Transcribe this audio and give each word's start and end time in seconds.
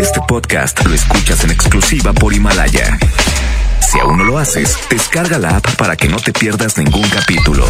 Este 0.00 0.20
podcast 0.28 0.84
lo 0.84 0.94
escuchas 0.94 1.44
en 1.44 1.50
exclusiva 1.50 2.12
por 2.12 2.34
Himalaya. 2.34 2.98
Si 3.80 3.98
aún 3.98 4.18
no 4.18 4.24
lo 4.24 4.38
haces, 4.38 4.78
descarga 4.90 5.38
la 5.38 5.56
app 5.56 5.76
para 5.76 5.96
que 5.96 6.08
no 6.08 6.16
te 6.18 6.32
pierdas 6.32 6.76
ningún 6.76 7.08
capítulo. 7.08 7.66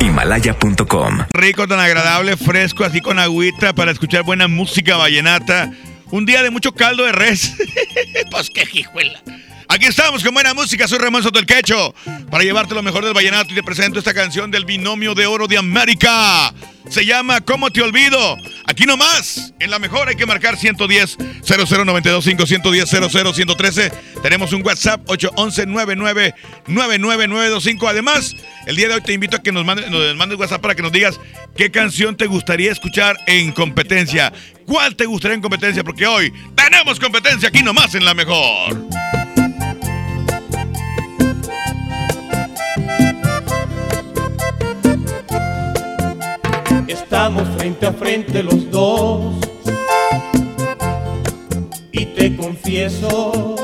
Himalaya.com. 0.00 1.26
Rico, 1.32 1.68
tan 1.68 1.80
agradable, 1.80 2.36
fresco, 2.36 2.84
así 2.84 3.00
con 3.00 3.18
agüita 3.18 3.74
para 3.74 3.90
escuchar 3.90 4.22
buena 4.22 4.48
música 4.48 4.96
vallenata. 4.96 5.70
Un 6.10 6.24
día 6.24 6.42
de 6.42 6.50
mucho 6.50 6.72
caldo 6.72 7.04
de 7.04 7.12
res. 7.12 7.54
pues 8.30 8.50
qué. 8.50 8.64
Aquí 9.68 9.86
estamos 9.86 10.22
con 10.22 10.32
buena 10.32 10.54
música, 10.54 10.86
soy 10.86 10.98
Ramón 10.98 11.22
Soto 11.22 11.38
el 11.38 11.46
Quecho, 11.46 11.94
para 12.30 12.44
llevarte 12.44 12.74
lo 12.74 12.82
mejor 12.82 13.04
del 13.04 13.14
vallenato 13.14 13.52
y 13.52 13.56
te 13.56 13.62
presento 13.62 13.98
esta 13.98 14.14
canción 14.14 14.50
del 14.50 14.64
binomio 14.64 15.14
de 15.14 15.26
oro 15.26 15.48
de 15.48 15.58
América. 15.58 16.54
Se 16.88 17.04
llama 17.04 17.40
¿Cómo 17.40 17.70
te 17.70 17.82
olvido? 17.82 18.36
Aquí 18.66 18.84
nomás, 18.84 19.52
en 19.58 19.70
la 19.70 19.80
mejor 19.80 20.08
hay 20.08 20.14
que 20.14 20.24
marcar 20.24 20.56
110 20.56 21.16
00925 21.42 22.46
110 22.46 22.88
00113. 22.88 23.92
Tenemos 24.22 24.52
un 24.52 24.64
WhatsApp 24.64 25.00
811 25.06 25.66
99 25.66 26.34
99925. 26.68 27.88
Además, 27.88 28.36
el 28.66 28.76
día 28.76 28.88
de 28.88 28.94
hoy 28.94 29.00
te 29.00 29.12
invito 29.12 29.36
a 29.36 29.42
que 29.42 29.50
nos 29.50 29.64
mandes, 29.64 29.90
nos 29.90 30.38
WhatsApp 30.38 30.62
para 30.62 30.76
que 30.76 30.82
nos 30.82 30.92
digas 30.92 31.18
qué 31.56 31.72
canción 31.72 32.16
te 32.16 32.26
gustaría 32.26 32.70
escuchar 32.70 33.16
en 33.26 33.50
competencia. 33.50 34.32
¿Cuál 34.64 34.94
te 34.94 35.06
gustaría 35.06 35.34
en 35.34 35.42
competencia? 35.42 35.82
Porque 35.82 36.06
hoy 36.06 36.32
tenemos 36.54 37.00
competencia 37.00 37.48
aquí 37.48 37.62
nomás 37.62 37.94
en 37.96 38.04
la 38.04 38.14
mejor. 38.14 39.15
Estamos 46.88 47.48
frente 47.56 47.86
a 47.86 47.92
frente 47.92 48.42
los 48.44 48.70
dos 48.70 49.34
y 51.90 52.06
te 52.06 52.36
confieso 52.36 53.56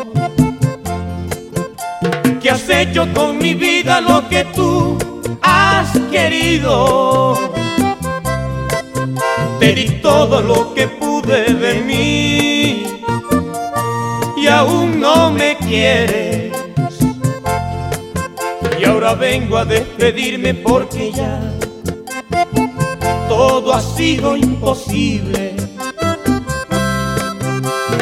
que 2.41 2.50
has 2.50 2.69
hecho 2.69 3.06
con 3.14 3.38
mi 3.38 3.55
vida 3.55 4.00
lo 4.00 4.28
que 4.28 4.44
tú 4.47 4.98
has 5.41 5.97
querido. 6.10 7.38
Te 9.60 9.72
di 9.72 9.88
todo 10.02 10.42
lo 10.42 10.75
que 10.75 10.88
pude 10.88 11.54
de 11.54 11.75
mí 11.82 12.86
y 14.36 14.47
aún 14.48 15.00
no 15.00 15.30
me 15.30 15.56
quieres. 15.58 16.52
Y 18.80 18.84
ahora 18.84 19.14
vengo 19.14 19.58
a 19.58 19.64
despedirme 19.64 20.54
porque 20.54 21.12
ya 21.12 21.41
todo 23.36 23.72
ha 23.72 23.80
sido 23.80 24.36
imposible. 24.36 25.56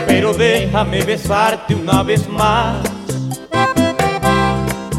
Pero 0.08 0.34
déjame 0.34 1.02
besarte 1.02 1.72
una 1.72 2.02
vez 2.02 2.28
más, 2.28 2.78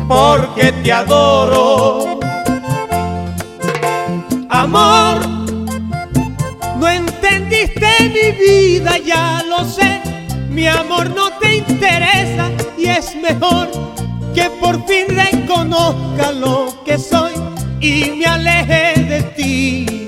porque 0.07 0.71
te 0.83 0.91
adoro. 0.93 2.17
Amor, 4.49 5.17
no 6.79 6.87
entendiste 6.87 7.89
mi 8.15 8.27
vida, 8.45 8.97
ya 8.99 9.43
lo 9.49 9.65
sé. 9.65 10.01
Mi 10.49 10.65
amor 10.67 11.09
no 11.09 11.25
te 11.41 11.57
interesa 11.57 12.45
y 12.77 12.85
es 12.85 13.15
mejor 13.15 13.67
que 14.33 14.49
por 14.61 14.75
fin 14.87 15.07
reconozca 15.09 16.31
lo 16.31 16.73
que 16.85 16.97
soy 16.97 17.33
y 17.81 18.11
me 18.11 18.25
aleje 18.25 18.93
de 19.13 19.21
ti 19.35 20.00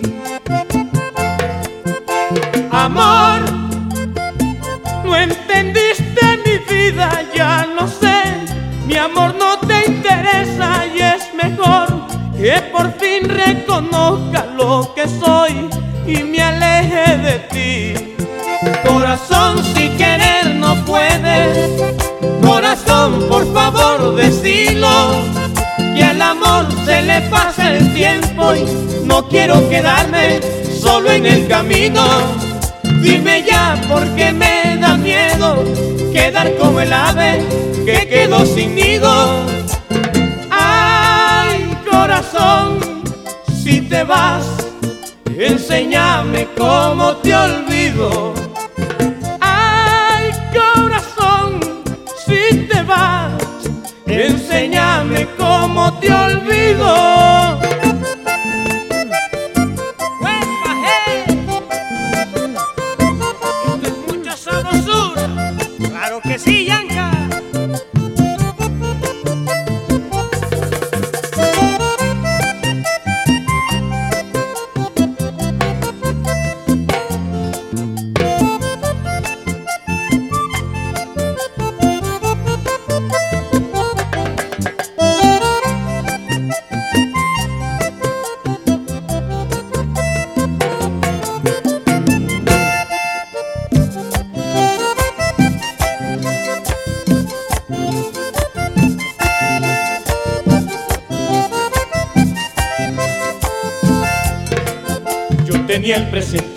amor. 2.95 3.41
No 5.03 5.15
entendiste 5.15 6.25
mi 6.45 6.57
vida, 6.73 7.09
ya 7.35 7.67
no 7.75 7.87
sé. 7.87 8.21
Mi 8.85 8.95
amor 8.95 9.35
no 9.35 9.59
te 9.59 9.85
interesa 9.87 10.85
y 10.93 11.01
es 11.01 11.33
mejor 11.33 11.87
que 12.37 12.61
por 12.71 12.91
fin 12.99 13.29
reconozca 13.29 14.45
lo 14.57 14.93
que 14.93 15.07
soy 15.07 15.69
y 16.05 16.23
me 16.23 16.41
aleje 16.41 17.17
de 17.17 17.39
ti. 17.53 18.15
Corazón, 18.87 19.63
si 19.73 19.89
querer 19.89 20.55
no 20.55 20.75
puedes. 20.85 21.69
Corazón, 22.45 23.25
por 23.29 23.51
favor, 23.53 24.15
decilo. 24.15 25.15
Que 25.95 26.03
al 26.03 26.21
amor 26.21 26.65
se 26.85 27.01
le 27.01 27.21
pasa 27.21 27.71
el 27.75 27.93
tiempo 27.93 28.55
y 28.55 28.65
no 29.05 29.27
quiero 29.27 29.67
quedarme 29.69 30.39
solo 30.79 31.11
en 31.11 31.25
el 31.25 31.47
camino 31.47 32.03
Dime 33.03 33.43
ya 33.43 33.75
porque 33.89 34.31
me 34.31 34.77
da 34.79 34.95
miedo 34.95 35.61
quedar 36.13 36.55
como 36.55 36.79
el 36.79 36.93
ave 36.93 37.43
que 37.85 38.07
quedó 38.07 38.45
sin 38.45 38.75
nido. 38.75 39.45
Ay, 40.49 41.77
corazón, 41.89 42.79
si 43.61 43.81
te 43.81 44.05
vas, 44.05 44.45
enséñame 45.37 46.47
cómo 46.57 47.17
te 47.17 47.35
olvido. 47.35 48.33
Ay, 49.41 50.31
corazón, 50.53 51.59
si 52.25 52.57
te 52.69 52.83
vas, 52.83 53.33
enséñame 54.07 55.27
cómo 55.37 55.99
te 55.99 56.09
olvido. 56.09 57.72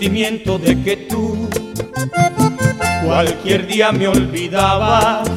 De 0.09 0.81
que 0.85 0.95
tú 1.09 1.49
cualquier 3.03 3.67
día 3.67 3.91
me 3.91 4.07
olvidabas. 4.07 5.29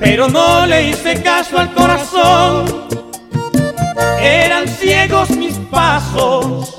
Pero 0.00 0.28
no 0.28 0.64
le 0.64 0.88
hice 0.88 1.22
caso 1.22 1.58
al 1.58 1.74
corazón, 1.74 2.86
eran 4.22 4.66
ciegos 4.66 5.28
mis 5.30 5.56
pasos. 5.70 6.74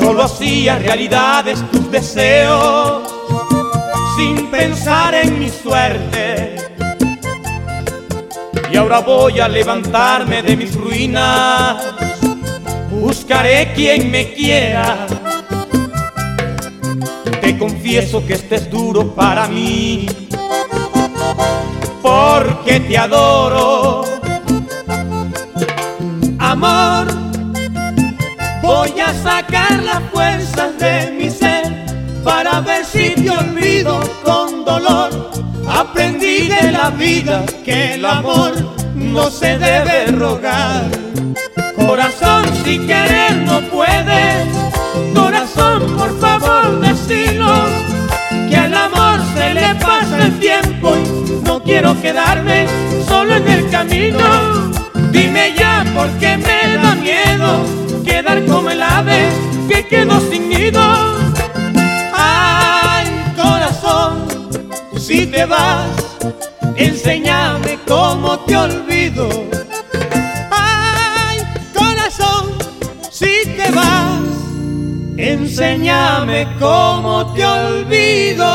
Solo 0.00 0.24
hacía 0.24 0.76
realidades 0.76 1.62
tus 1.70 1.92
deseos, 1.92 3.08
sin 4.16 4.50
pensar 4.50 5.14
en 5.14 5.38
mi 5.38 5.48
suerte. 5.48 6.56
Y 8.72 8.76
ahora 8.76 8.98
voy 8.98 9.38
a 9.38 9.48
levantarme 9.48 10.42
de 10.42 10.56
mis 10.56 10.74
ruinas 10.74 11.89
buscaré 13.00 13.72
quien 13.74 14.10
me 14.10 14.32
quiera. 14.34 15.06
Te 17.40 17.58
confieso 17.58 18.24
que 18.26 18.34
este 18.34 18.56
es 18.56 18.70
duro 18.70 19.14
para 19.14 19.48
mí, 19.48 20.06
porque 22.02 22.80
te 22.80 22.98
adoro. 22.98 24.04
Amor, 26.38 27.06
voy 28.62 29.00
a 29.00 29.12
sacar 29.14 29.82
las 29.82 30.02
fuerzas 30.12 30.78
de 30.78 31.10
mi 31.18 31.30
ser 31.30 31.64
para 32.22 32.60
ver 32.60 32.84
si 32.84 33.10
te 33.10 33.30
olvido 33.30 34.00
con 34.24 34.64
dolor. 34.64 35.30
Aprendí 35.68 36.48
de 36.48 36.72
la 36.72 36.90
vida 36.90 37.44
que 37.64 37.94
el 37.94 38.04
amor 38.04 38.52
no 38.94 39.30
se 39.30 39.56
debe 39.58 40.06
rogar 40.06 41.09
corazón 42.20 42.64
si 42.64 42.78
querer 42.78 43.36
no 43.44 43.60
puedes. 43.62 44.46
Corazón, 45.14 45.96
por 45.96 46.18
favor, 46.20 46.80
decinos 46.80 47.70
que 48.48 48.56
al 48.56 48.74
amor 48.74 49.20
se 49.34 49.54
le 49.54 49.74
pasa 49.76 50.26
el 50.26 50.38
tiempo 50.38 50.94
y 50.96 51.44
no 51.44 51.62
quiero 51.62 52.00
quedarme 52.00 52.66
solo 53.08 53.36
en 53.36 53.48
el 53.48 53.70
camino. 53.70 54.18
Dime 55.10 55.54
ya 55.56 55.84
porque 55.94 56.36
me 56.36 56.76
da 56.76 56.94
miedo 56.94 57.64
quedar 58.04 58.44
como 58.46 58.70
el 58.70 58.82
ave 58.82 59.28
que 59.68 59.86
quedó 59.86 60.20
sin 60.20 60.48
nido. 60.48 60.80
Ay, 62.14 63.06
corazón, 63.36 64.26
si 64.98 65.26
te 65.26 65.44
vas, 65.44 65.88
enséñame 66.76 67.78
cómo 67.86 68.38
te 68.40 68.56
olvido 68.56 69.49
enséñame 75.60 76.48
cómo 76.58 77.32
te 77.34 77.44
olvido. 77.44 78.46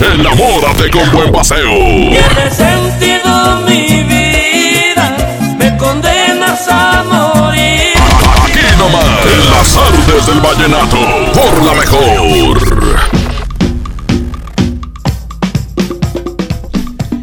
Enamórate 0.00 0.88
con 0.90 1.10
buen 1.10 1.32
paseo. 1.32 1.74
Tiene 1.74 2.50
sentido 2.50 3.56
mi 3.66 4.04
vida, 4.04 5.16
me 5.58 5.76
condenas 5.76 6.68
a 6.68 7.02
morir. 7.02 7.94
Aquí 8.44 8.60
nomás, 8.78 9.26
en 9.26 9.50
las 9.50 9.76
artes 9.76 10.26
del 10.26 10.40
vallenato, 10.40 10.98
por 11.34 11.64
la 11.64 11.74
mejor. 11.74 12.58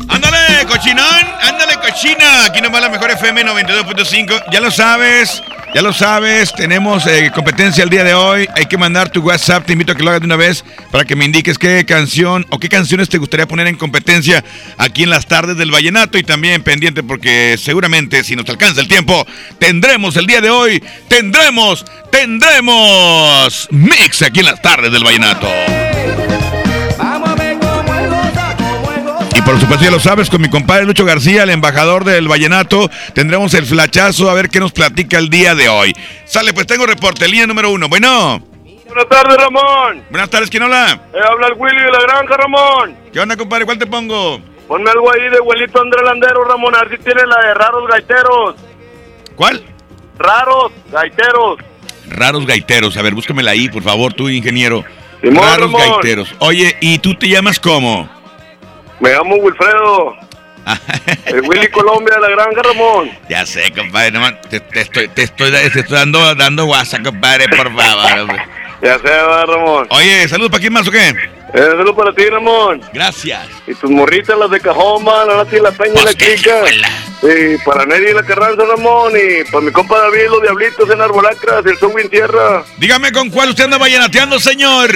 Ándale, 0.09 0.65
cochinón, 0.67 1.25
ándale, 1.41 1.75
cochina. 1.77 2.45
Aquí 2.45 2.59
nomás 2.61 2.81
la 2.81 2.89
mejor 2.89 3.09
FM 3.11 3.45
92.5. 3.45 4.43
Ya 4.51 4.59
lo 4.59 4.69
sabes, 4.69 5.41
ya 5.73 5.81
lo 5.81 5.93
sabes. 5.93 6.53
Tenemos 6.53 7.05
eh, 7.07 7.31
competencia 7.33 7.83
el 7.83 7.89
día 7.89 8.03
de 8.03 8.13
hoy. 8.13 8.47
Hay 8.55 8.65
que 8.65 8.77
mandar 8.77 9.09
tu 9.09 9.21
WhatsApp. 9.21 9.65
Te 9.65 9.73
invito 9.73 9.91
a 9.91 9.95
que 9.95 10.03
lo 10.03 10.09
hagas 10.09 10.21
de 10.21 10.25
una 10.25 10.35
vez 10.35 10.63
para 10.91 11.05
que 11.05 11.15
me 11.15 11.25
indiques 11.25 11.57
qué 11.57 11.85
canción 11.85 12.45
o 12.49 12.59
qué 12.59 12.69
canciones 12.69 13.09
te 13.09 13.17
gustaría 13.17 13.47
poner 13.47 13.67
en 13.67 13.75
competencia 13.75 14.43
aquí 14.77 15.03
en 15.03 15.09
las 15.09 15.27
tardes 15.27 15.57
del 15.57 15.71
Vallenato. 15.71 16.17
Y 16.17 16.23
también 16.23 16.63
pendiente 16.63 17.03
porque 17.03 17.57
seguramente 17.57 18.23
si 18.23 18.35
nos 18.35 18.49
alcanza 18.49 18.81
el 18.81 18.87
tiempo, 18.87 19.25
tendremos 19.59 20.15
el 20.17 20.25
día 20.25 20.41
de 20.41 20.49
hoy, 20.49 20.83
tendremos, 21.07 21.85
tendremos 22.11 23.67
mix 23.71 24.21
aquí 24.21 24.39
en 24.39 24.45
las 24.45 24.61
tardes 24.61 24.91
del 24.91 25.03
Vallenato. 25.03 25.47
Por 29.47 29.61
supuesto 29.61 29.85
ya 29.85 29.91
lo 29.91 29.99
sabes, 30.01 30.29
con 30.29 30.41
mi 30.41 30.49
compadre 30.49 30.85
Lucho 30.85 31.05
García, 31.05 31.43
el 31.43 31.49
embajador 31.51 32.03
del 32.03 32.27
Vallenato, 32.27 32.91
tendremos 33.13 33.53
el 33.53 33.65
flachazo 33.65 34.29
a 34.29 34.33
ver 34.33 34.49
qué 34.49 34.59
nos 34.59 34.73
platica 34.73 35.17
el 35.19 35.29
día 35.29 35.55
de 35.55 35.69
hoy. 35.69 35.95
Sale, 36.25 36.53
pues 36.53 36.67
tengo 36.67 36.85
reporte, 36.85 37.29
línea 37.29 37.47
número 37.47 37.71
uno. 37.71 37.87
Bueno, 37.87 38.41
Buenas 38.87 39.07
tardes, 39.07 39.37
Ramón. 39.37 40.03
buenas 40.09 40.29
tardes, 40.29 40.49
¿quién 40.49 40.63
habla? 40.63 40.99
Eh, 41.13 41.17
habla 41.31 41.47
el 41.47 41.53
Willy 41.55 41.81
de 41.81 41.91
la 41.91 41.99
granja, 42.01 42.35
Ramón. 42.35 42.97
¿Qué 43.13 43.21
onda, 43.21 43.37
compadre? 43.37 43.63
¿Cuál 43.63 43.77
te 43.79 43.87
pongo? 43.87 44.41
Ponme 44.67 44.89
algo 44.91 45.09
ahí 45.13 45.29
de 45.29 45.37
abuelito 45.37 45.81
André 45.81 46.03
Landero, 46.03 46.43
Ramón. 46.43 46.75
A 46.75 46.79
ver 46.83 46.97
si 46.97 47.03
tiene 47.05 47.21
la 47.25 47.47
de 47.47 47.53
raros 47.53 47.87
gaiteros. 47.89 48.55
¿Cuál? 49.37 49.63
Raros 50.17 50.73
gaiteros. 50.91 51.59
Raros 52.09 52.45
gaiteros. 52.45 52.97
A 52.97 53.01
ver, 53.01 53.13
búscamela 53.13 53.51
ahí, 53.51 53.69
por 53.69 53.83
favor, 53.83 54.11
tú, 54.13 54.27
ingeniero. 54.27 54.83
Simón, 55.21 55.41
Raros 55.41 55.71
Ramón. 55.71 55.81
gaiteros. 55.89 56.35
Oye, 56.39 56.75
¿y 56.81 56.99
tú 56.99 57.15
te 57.15 57.29
llamas 57.29 57.61
cómo? 57.61 58.16
Me 58.99 59.11
llamo 59.11 59.35
Wilfredo. 59.35 60.15
El 61.25 61.41
Willy 61.47 61.67
Colombia 61.69 62.15
de 62.15 62.21
la 62.21 62.29
granja, 62.29 62.61
Ramón. 62.61 63.09
ya 63.29 63.45
sé, 63.45 63.71
compadre, 63.71 64.11
nomás 64.11 64.41
te, 64.49 64.59
te 64.59 64.81
estoy, 64.81 65.07
te 65.07 65.23
estoy, 65.23 65.49
te 65.51 65.65
estoy 65.79 65.83
dando, 65.97 66.35
dando 66.35 66.65
WhatsApp, 66.65 67.03
compadre, 67.03 67.47
por 67.47 67.73
favor. 67.73 68.19
hombre. 68.19 68.43
Ya 68.81 68.99
se 68.99 69.07
va, 69.09 69.45
Ramón. 69.45 69.87
Oye, 69.91 70.27
¿saludos 70.27 70.51
para 70.51 70.61
quién 70.61 70.73
más 70.73 70.87
o 70.87 70.91
qué? 70.91 71.07
Eh, 71.09 71.13
saludo 71.53 71.95
para 71.95 72.11
ti, 72.11 72.25
Ramón. 72.25 72.81
Gracias. 72.93 73.47
Y 73.65 73.73
tus 73.75 73.89
morritas, 73.89 74.37
las 74.37 74.51
de 74.51 74.59
Cajoma, 74.59 75.23
la 75.25 75.37
Nati, 75.37 75.57
la 75.59 75.71
Peña 75.71 76.01
y 76.01 76.05
la 76.05 76.13
Chica. 76.13 76.61
Y 77.21 77.57
para 77.59 77.85
Neri 77.85 78.13
la 78.13 78.23
Carranza, 78.23 78.63
Ramón. 78.65 79.13
Y 79.15 79.43
para 79.49 79.63
mi 79.63 79.71
compa 79.71 79.97
David, 79.99 80.27
los 80.29 80.41
diablitos 80.41 80.89
en 80.89 80.99
Arbolacras, 81.01 81.65
el 81.65 81.79
Subwin 81.79 82.09
Tierra. 82.09 82.63
Dígame 82.77 83.11
con 83.11 83.29
cuál 83.29 83.49
usted 83.49 83.65
anda 83.65 83.77
vallenateando, 83.77 84.39
señor. 84.39 84.89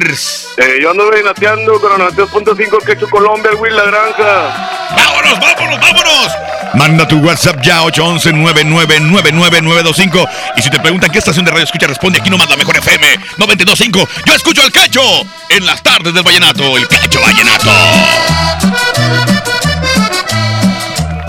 Eh, 0.58 0.80
yo 0.82 0.92
ando 0.92 1.10
venateando 1.10 1.80
con 1.80 1.92
92.5 2.00 2.84
Quecho 2.86 3.10
Colombia, 3.10 3.52
el 3.52 3.58
Will 3.58 3.76
La 3.76 3.86
Granja. 3.86 4.70
¡Vámonos, 4.96 5.40
vámonos, 5.40 5.80
vámonos! 5.80 6.32
Manda 6.74 7.08
tu 7.08 7.20
WhatsApp 7.20 7.62
ya 7.62 7.82
811-999-925. 7.84 10.28
Y 10.58 10.62
si 10.62 10.70
te 10.70 10.80
preguntan 10.80 11.10
qué 11.12 11.20
estación 11.20 11.46
de 11.46 11.52
radio 11.52 11.64
escucha, 11.66 11.88
responde 11.88 12.20
aquí 12.20 12.30
nomás 12.30 12.50
la 12.50 12.58
mejor 12.58 12.76
FM 12.78 13.06
925. 13.38 14.08
Yo 14.26 14.36
escucho 14.36 14.62
al 14.62 14.72
cacho 14.72 15.02
en 15.50 15.66
las 15.66 15.82
tardes 15.84 16.14
del 16.14 16.24
vallenato, 16.24 16.78
el 16.78 16.88
cacho 16.88 17.20
vallenato. 17.22 17.72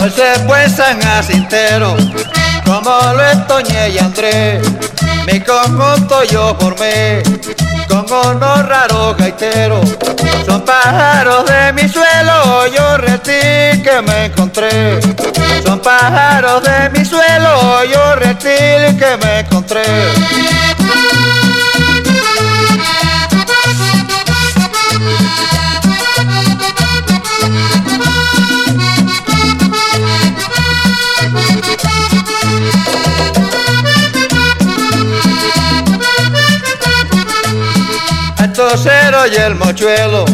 Pues 0.03 0.15
se 0.15 0.35
fue 0.49 0.69
San 0.69 1.01
Jacintero, 1.01 1.97
como 2.67 2.91
lo 3.15 3.25
estoñé 3.25 3.91
y 3.91 3.99
Andrés. 4.01 4.61
Mi 5.29 5.39
conjunto 5.39 6.25
yo 6.25 6.57
formé 6.59 7.23
con 7.87 8.05
unos 8.11 8.67
raros 8.67 9.17
gaiteros. 9.17 9.97
Son 10.45 10.61
pájaros 10.63 11.47
de 11.47 11.73
mi 11.75 11.89
suelo, 11.89 12.67
yo 12.67 12.97
reptil 12.97 13.81
que 13.81 14.03
me 14.05 14.25
encontré. 14.25 15.01
Son 15.65 15.79
pájaros 15.79 16.65
de 16.65 16.91
mi 16.99 17.05
suelo, 17.05 17.85
yo 17.85 18.17
reptil 18.17 18.99
que 18.99 19.17
me 19.23 19.39
encontré. 19.39 19.85
El 38.63 38.69
tosero 38.69 39.27
y 39.27 39.35
el 39.35 39.57
mochuelo, 39.57 40.25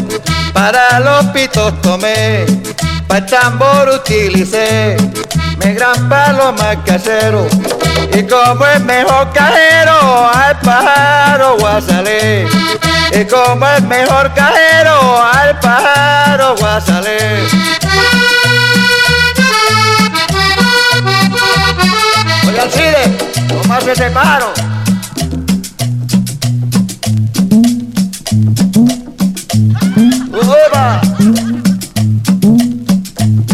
para 0.52 1.00
los 1.00 1.24
pitos 1.26 1.80
tomé, 1.80 2.44
para 3.06 3.20
el 3.20 3.26
tambor 3.26 3.88
utilicé, 3.88 4.98
mi 5.64 5.72
gran 5.72 6.08
palo 6.10 6.52
más 6.52 6.76
casero, 6.84 7.46
y 8.12 8.22
como 8.24 8.66
es 8.66 8.80
mejor 8.82 9.32
cajero, 9.32 10.30
al 10.30 10.58
pájaro 10.60 11.56
guasalé, 11.58 12.46
y 13.12 13.24
como 13.24 13.66
es 13.66 13.82
mejor 13.84 14.30
cajero, 14.34 15.22
al 15.22 15.58
pájaro 15.60 16.54
guasalé. 16.56 17.46
Oye, 22.46 22.60
Alcide, 22.60 23.18
¿cómo 23.48 23.74
hace 23.74 23.92
ese? 23.92 24.10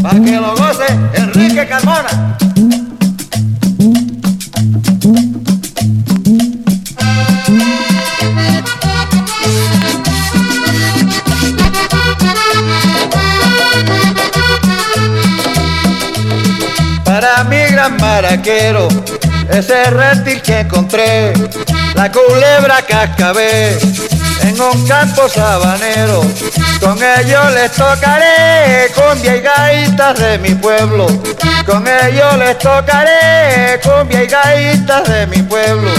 Para 0.02 0.20
que 0.20 0.32
lo 0.32 0.54
goce 0.56 0.86
Enrique 1.14 1.66
Carmona. 1.66 2.36
Para 17.04 17.44
mi 17.44 17.56
gran 17.72 17.96
maraquero, 17.96 18.88
ese 19.48 19.90
reptil 19.90 20.42
que 20.42 20.60
encontré, 20.60 21.32
la 21.94 22.12
culebra 22.12 22.82
cascabel, 22.86 23.78
en 24.42 24.60
un 24.60 24.86
campo 24.86 25.28
sabanero. 25.28 26.22
Con 26.80 26.98
ellos 27.02 27.52
les 27.54 27.72
tocaré 27.72 28.90
cumbia 28.94 29.36
y 29.36 29.40
gaitas 29.40 30.18
de 30.18 30.38
mi 30.38 30.54
pueblo. 30.54 31.06
Con 31.66 31.86
ellos 31.86 32.36
les 32.38 32.58
tocaré 32.58 33.80
cumbia 33.82 34.24
y 34.24 34.26
gaitas 34.26 35.08
de 35.08 35.26
mi 35.26 35.42
pueblo. 35.42 35.90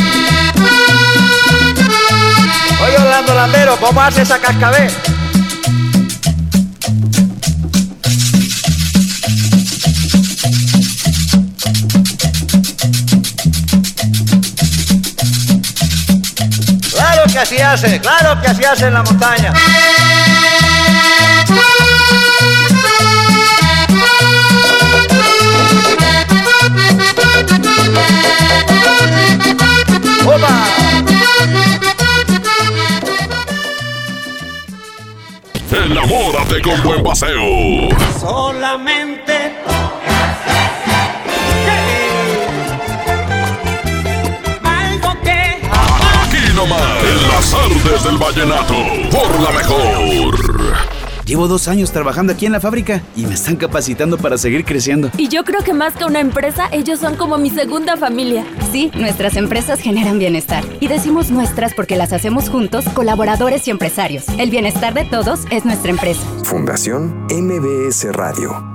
Oye 2.86 2.98
Orlando 2.98 3.34
Landero, 3.34 3.78
¿cómo 3.78 4.02
hace 4.02 4.22
esa 4.22 4.38
cascabel? 4.38 4.92
Que 17.36 17.42
así 17.42 17.60
hace, 17.60 18.00
claro 18.00 18.42
que 18.42 18.48
así 18.48 18.64
hace 18.64 18.86
en 18.86 18.94
la 18.94 19.04
montaña. 19.04 19.54
¡Opa! 30.26 30.66
Enamórate 35.72 36.62
con 36.62 36.82
buen 36.84 37.04
paseo. 37.04 37.90
Solamente 38.18 39.62
nomás, 46.56 47.04
en 47.04 47.28
las 47.28 47.54
artes 47.54 48.04
del 48.04 48.18
vallenato, 48.18 48.76
por 49.12 49.40
la 49.42 49.52
mejor. 49.52 50.36
Llevo 51.26 51.48
dos 51.48 51.68
años 51.68 51.92
trabajando 51.92 52.34
aquí 52.34 52.46
en 52.46 52.52
la 52.52 52.60
fábrica 52.60 53.02
y 53.16 53.26
me 53.26 53.34
están 53.34 53.56
capacitando 53.56 54.20
para 54.20 54.38
seguir 54.38 54.64
creciendo. 54.64 55.10
Y 55.18 55.28
yo 55.28 55.44
creo 55.44 55.64
que 55.64 55.74
más 55.74 55.96
que 55.96 56.06
una 56.06 56.20
empresa, 56.20 56.70
ellos 56.72 57.00
son 57.00 57.16
como 57.16 57.40
mi 57.40 57.50
segunda 57.50 57.98
familia. 57.98 58.46
Sí, 58.72 58.92
nuestras 58.94 59.36
empresas 59.36 59.80
generan 59.80 60.20
bienestar. 60.20 60.64
Y 60.80 60.88
decimos 60.88 61.32
nuestras 61.32 61.74
porque 61.74 61.96
las 61.96 62.14
hacemos 62.14 62.48
juntos, 62.48 62.86
colaboradores 62.94 63.68
y 63.68 63.72
empresarios. 63.72 64.30
El 64.38 64.52
bienestar 64.52 64.94
de 64.94 65.06
todos 65.06 65.42
es 65.50 65.66
nuestra 65.66 65.90
empresa. 65.90 66.22
Fundación 66.44 67.26
MBS 67.32 68.14
Radio. 68.14 68.75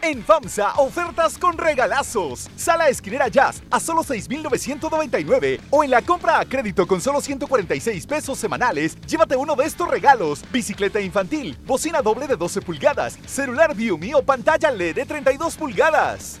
En 0.00 0.22
FAMSA, 0.22 0.74
ofertas 0.76 1.36
con 1.38 1.58
regalazos. 1.58 2.48
Sala 2.56 2.88
esquinera 2.88 3.26
Jazz 3.26 3.62
a 3.68 3.80
solo 3.80 4.04
6,999. 4.04 5.60
O 5.70 5.82
en 5.82 5.90
la 5.90 6.02
compra 6.02 6.38
a 6.38 6.44
crédito 6.44 6.86
con 6.86 7.00
solo 7.00 7.20
146 7.20 8.06
pesos 8.06 8.38
semanales, 8.38 8.96
llévate 9.06 9.34
uno 9.34 9.56
de 9.56 9.64
estos 9.64 9.88
regalos: 9.88 10.44
bicicleta 10.52 11.00
infantil, 11.00 11.58
bocina 11.66 12.00
doble 12.00 12.28
de 12.28 12.36
12 12.36 12.62
pulgadas, 12.62 13.18
celular 13.26 13.74
Viumi 13.74 14.14
o 14.14 14.22
pantalla 14.22 14.70
LED 14.70 14.94
de 14.94 15.04
32 15.04 15.56
pulgadas. 15.56 16.40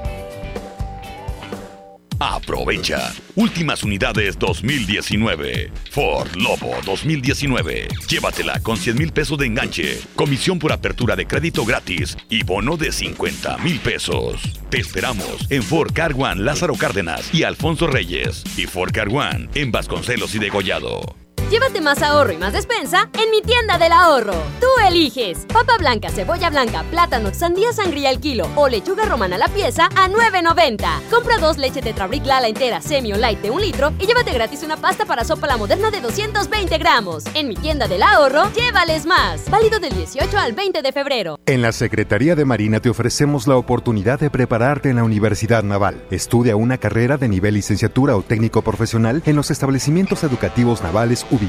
Aprovecha. 2.21 3.15
Últimas 3.35 3.81
unidades 3.81 4.37
2019. 4.37 5.71
Ford 5.89 6.29
Lobo 6.35 6.75
2019. 6.85 7.87
Llévatela 8.07 8.59
con 8.59 8.77
100 8.77 8.95
mil 8.95 9.11
pesos 9.11 9.39
de 9.39 9.47
enganche, 9.47 9.99
comisión 10.15 10.59
por 10.59 10.71
apertura 10.71 11.15
de 11.15 11.25
crédito 11.25 11.65
gratis 11.65 12.15
y 12.29 12.43
bono 12.43 12.77
de 12.77 12.91
50 12.91 13.57
mil 13.57 13.79
pesos. 13.79 14.39
Te 14.69 14.77
esperamos 14.77 15.49
en 15.49 15.63
Ford 15.63 15.93
Car 15.93 16.13
One 16.15 16.43
Lázaro 16.43 16.75
Cárdenas 16.75 17.33
y 17.33 17.41
Alfonso 17.41 17.87
Reyes 17.87 18.43
y 18.55 18.67
Ford 18.67 18.91
Car 18.91 19.07
One 19.09 19.49
en 19.55 19.71
Vasconcelos 19.71 20.35
y 20.35 20.37
Degollado. 20.37 21.20
Llévate 21.51 21.81
más 21.81 22.01
ahorro 22.01 22.31
y 22.31 22.37
más 22.37 22.53
despensa 22.53 23.09
en 23.11 23.29
mi 23.29 23.41
tienda 23.41 23.77
del 23.77 23.91
ahorro. 23.91 24.31
Tú 24.61 24.67
eliges 24.87 25.39
papa 25.51 25.77
blanca, 25.77 26.09
cebolla 26.09 26.49
blanca, 26.49 26.85
plátano, 26.89 27.33
sandía 27.33 27.73
sangría 27.73 28.07
al 28.07 28.21
kilo 28.21 28.47
o 28.55 28.69
lechuga 28.69 29.03
romana 29.03 29.35
a 29.35 29.39
la 29.39 29.47
pieza 29.49 29.89
a 29.97 30.07
9.90. 30.07 31.09
Compra 31.09 31.39
dos 31.39 31.57
leche 31.57 31.81
Tetrabric 31.81 32.25
Lala 32.25 32.47
entera 32.47 32.79
semi 32.79 33.11
o 33.11 33.17
light 33.17 33.41
de 33.41 33.49
un 33.49 33.59
litro 33.59 33.91
y 33.99 34.05
llévate 34.07 34.31
gratis 34.31 34.63
una 34.63 34.77
pasta 34.77 35.03
para 35.03 35.25
sopa 35.25 35.45
la 35.45 35.57
moderna 35.57 35.91
de 35.91 35.99
220 35.99 36.77
gramos. 36.77 37.25
En 37.33 37.49
mi 37.49 37.55
tienda 37.55 37.89
del 37.89 38.03
ahorro, 38.03 38.49
llévales 38.53 39.05
más. 39.05 39.49
Válido 39.49 39.81
del 39.81 39.93
18 39.93 40.37
al 40.37 40.53
20 40.53 40.81
de 40.81 40.91
febrero. 40.93 41.37
En 41.45 41.61
la 41.61 41.73
Secretaría 41.73 42.35
de 42.35 42.45
Marina 42.45 42.79
te 42.79 42.89
ofrecemos 42.89 43.45
la 43.45 43.57
oportunidad 43.57 44.21
de 44.21 44.29
prepararte 44.29 44.89
en 44.89 44.95
la 44.95 45.03
Universidad 45.03 45.63
Naval. 45.63 46.01
Estudia 46.11 46.55
una 46.55 46.77
carrera 46.77 47.17
de 47.17 47.27
nivel 47.27 47.55
licenciatura 47.55 48.15
o 48.15 48.21
técnico 48.21 48.61
profesional 48.61 49.21
en 49.25 49.35
los 49.35 49.51
establecimientos 49.51 50.23
educativos 50.23 50.81
navales 50.81 51.25
ubicados 51.29 51.40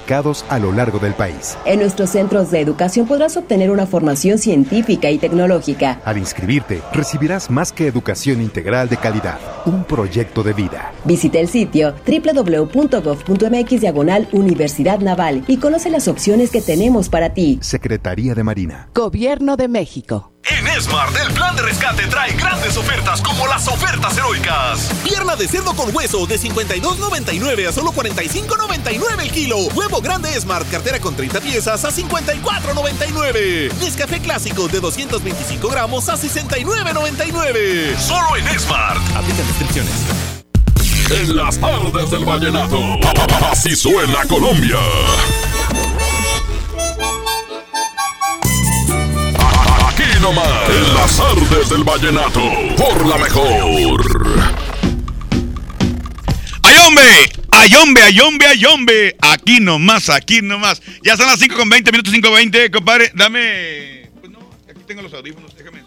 a 0.49 0.58
lo 0.58 0.72
largo 0.72 0.99
del 0.99 1.14
país. 1.14 1.56
En 1.64 1.80
nuestros 1.80 2.11
centros 2.11 2.50
de 2.50 2.61
educación 2.61 3.06
podrás 3.06 3.37
obtener 3.37 3.70
una 3.70 3.87
formación 3.87 4.38
científica 4.38 5.11
y 5.11 5.18
tecnológica. 5.18 6.00
Al 6.04 6.18
inscribirte, 6.18 6.80
recibirás 6.92 7.50
más 7.50 7.72
que 7.72 7.87
educación 7.87 8.40
integral 8.40 8.88
de 8.88 8.96
calidad, 8.96 9.38
un 9.66 9.84
proyecto 9.84 10.42
de 10.42 10.52
vida. 10.52 10.92
Visita 11.04 11.38
el 11.38 11.49
sitio 11.49 11.94
www.gov.mx 12.06 13.80
diagonal 13.80 14.28
Universidad 14.32 15.00
Naval 15.00 15.44
y 15.46 15.58
conoce 15.58 15.90
las 15.90 16.08
opciones 16.08 16.50
que 16.50 16.62
tenemos 16.62 17.08
para 17.08 17.34
ti. 17.34 17.58
Secretaría 17.61 18.34
de 18.34 18.44
Marina. 18.44 18.88
Gobierno 18.94 19.56
de 19.56 19.68
México. 19.68 20.32
En 20.44 20.66
Smart, 20.82 21.14
el 21.25 21.32
plan 21.34 21.54
de 21.54 21.62
rescate 21.62 22.06
trae 22.08 22.32
grandes 22.32 22.76
ofertas 22.76 23.20
como 23.22 23.46
las 23.46 23.68
ofertas 23.68 24.16
heroicas. 24.16 24.90
Pierna 25.04 25.37
de 25.37 25.46
cerdo 25.46 25.72
con 25.75 25.94
hueso 25.94 26.26
de 26.26 26.37
52.99 26.37 27.68
a 27.68 27.72
solo 27.72 27.92
45.99 27.92 29.20
el 29.20 29.30
kilo. 29.30 29.58
Huevo 29.75 30.00
grande 30.00 30.28
Smart, 30.40 30.68
cartera 30.68 30.99
con 30.99 31.14
30 31.14 31.40
piezas 31.40 31.84
a 31.84 31.92
54.99. 31.92 33.72
Nescafé 33.75 34.18
clásico 34.18 34.66
de 34.66 34.80
225 34.80 35.68
gramos 35.68 36.08
a 36.08 36.16
69.99. 36.16 37.96
Solo 37.96 38.37
en 38.37 38.58
Smart. 38.58 38.99
Aplican 39.14 39.46
restricciones. 39.46 39.92
En 41.11 41.37
las 41.37 41.56
tardes 41.58 42.11
del 42.11 42.25
vallenato. 42.25 42.99
Así 43.49 43.76
suena 43.76 44.25
Colombia. 44.26 44.78
Nomás, 50.23 50.71
en 50.71 50.95
las 50.95 51.21
artes 51.21 51.69
del 51.69 51.83
vallenato, 51.83 52.41
por 52.76 53.07
la 53.07 53.19
mejor. 53.19 54.00
¡Ay, 56.62 56.76
hombre! 56.87 57.02
¡Ay, 57.50 57.75
hombre, 57.75 58.02
ay, 58.05 58.21
hombre, 58.21 58.47
ay, 58.47 58.64
hombre! 58.64 59.17
Aquí 59.21 59.59
nomás, 59.59 60.09
aquí 60.09 60.41
nomás. 60.41 60.81
Ya 61.02 61.17
son 61.17 61.26
las 61.26 61.41
5 61.41 61.57
con 61.57 61.69
20, 61.69 61.91
minutos 61.91 62.12
5 62.12 62.29
con 62.29 62.37
20, 62.37 62.71
compadre. 62.71 63.11
Dame. 63.14 64.11
Pues 64.21 64.33
no, 64.33 64.38
aquí 64.71 64.81
tengo 64.87 65.02
los 65.02 65.12
audífonos, 65.12 65.57
déjame 65.57 65.82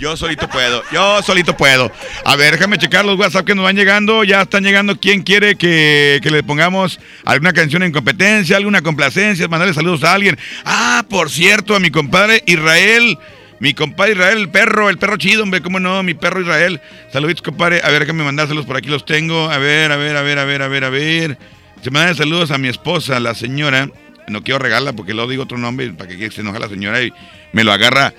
Yo 0.00 0.16
solito 0.16 0.48
puedo, 0.48 0.82
yo 0.90 1.22
solito 1.22 1.54
puedo. 1.54 1.92
A 2.24 2.34
ver, 2.34 2.54
déjame 2.54 2.78
checar 2.78 3.04
los 3.04 3.18
WhatsApp 3.18 3.44
que 3.44 3.54
nos 3.54 3.64
van 3.64 3.76
llegando. 3.76 4.24
Ya 4.24 4.40
están 4.40 4.64
llegando. 4.64 4.98
¿Quién 4.98 5.20
quiere 5.20 5.56
que, 5.56 6.20
que 6.22 6.30
le 6.30 6.42
pongamos 6.42 6.98
alguna 7.26 7.52
canción 7.52 7.82
en 7.82 7.92
competencia, 7.92 8.56
alguna 8.56 8.80
complacencia, 8.80 9.46
mandarle 9.46 9.74
saludos 9.74 10.02
a 10.02 10.14
alguien? 10.14 10.38
Ah, 10.64 11.04
por 11.06 11.28
cierto, 11.28 11.76
a 11.76 11.80
mi 11.80 11.90
compadre 11.90 12.42
Israel. 12.46 13.18
Mi 13.58 13.74
compadre 13.74 14.12
Israel, 14.12 14.38
el 14.38 14.48
perro, 14.48 14.88
el 14.88 14.96
perro 14.96 15.18
chido, 15.18 15.42
hombre, 15.42 15.60
cómo 15.60 15.78
no, 15.78 16.02
mi 16.02 16.14
perro 16.14 16.40
Israel. 16.40 16.80
Saluditos, 17.12 17.42
compadre. 17.42 17.82
A 17.84 17.90
ver, 17.90 18.00
déjame 18.00 18.24
mandárselos 18.24 18.64
por 18.64 18.78
aquí, 18.78 18.88
los 18.88 19.04
tengo. 19.04 19.50
A 19.50 19.58
ver, 19.58 19.92
a 19.92 19.96
ver, 19.96 20.16
a 20.16 20.22
ver, 20.22 20.38
a 20.38 20.44
ver, 20.46 20.62
a 20.62 20.68
ver, 20.68 20.84
a 20.84 20.88
ver. 20.88 21.38
Se 21.82 21.90
me 21.90 21.98
dan 21.98 22.16
saludos 22.16 22.50
a 22.52 22.56
mi 22.56 22.68
esposa, 22.68 23.20
la 23.20 23.34
señora. 23.34 23.90
No 24.28 24.42
quiero 24.42 24.60
regalarla 24.60 24.94
porque 24.94 25.12
luego 25.12 25.30
digo 25.30 25.42
otro 25.42 25.58
nombre 25.58 25.92
para 25.92 26.08
que 26.08 26.30
se 26.30 26.40
enoja 26.40 26.58
la 26.58 26.68
señora 26.68 27.02
y 27.02 27.12
me 27.52 27.64
lo 27.64 27.72
agarra 27.72 28.14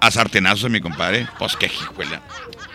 a 0.00 0.10
sartenazos 0.10 0.64
a 0.64 0.68
mi 0.68 0.80
compadre. 0.80 1.26
Pues 1.38 1.56
qué 1.56 1.66
hijuela. 1.66 2.22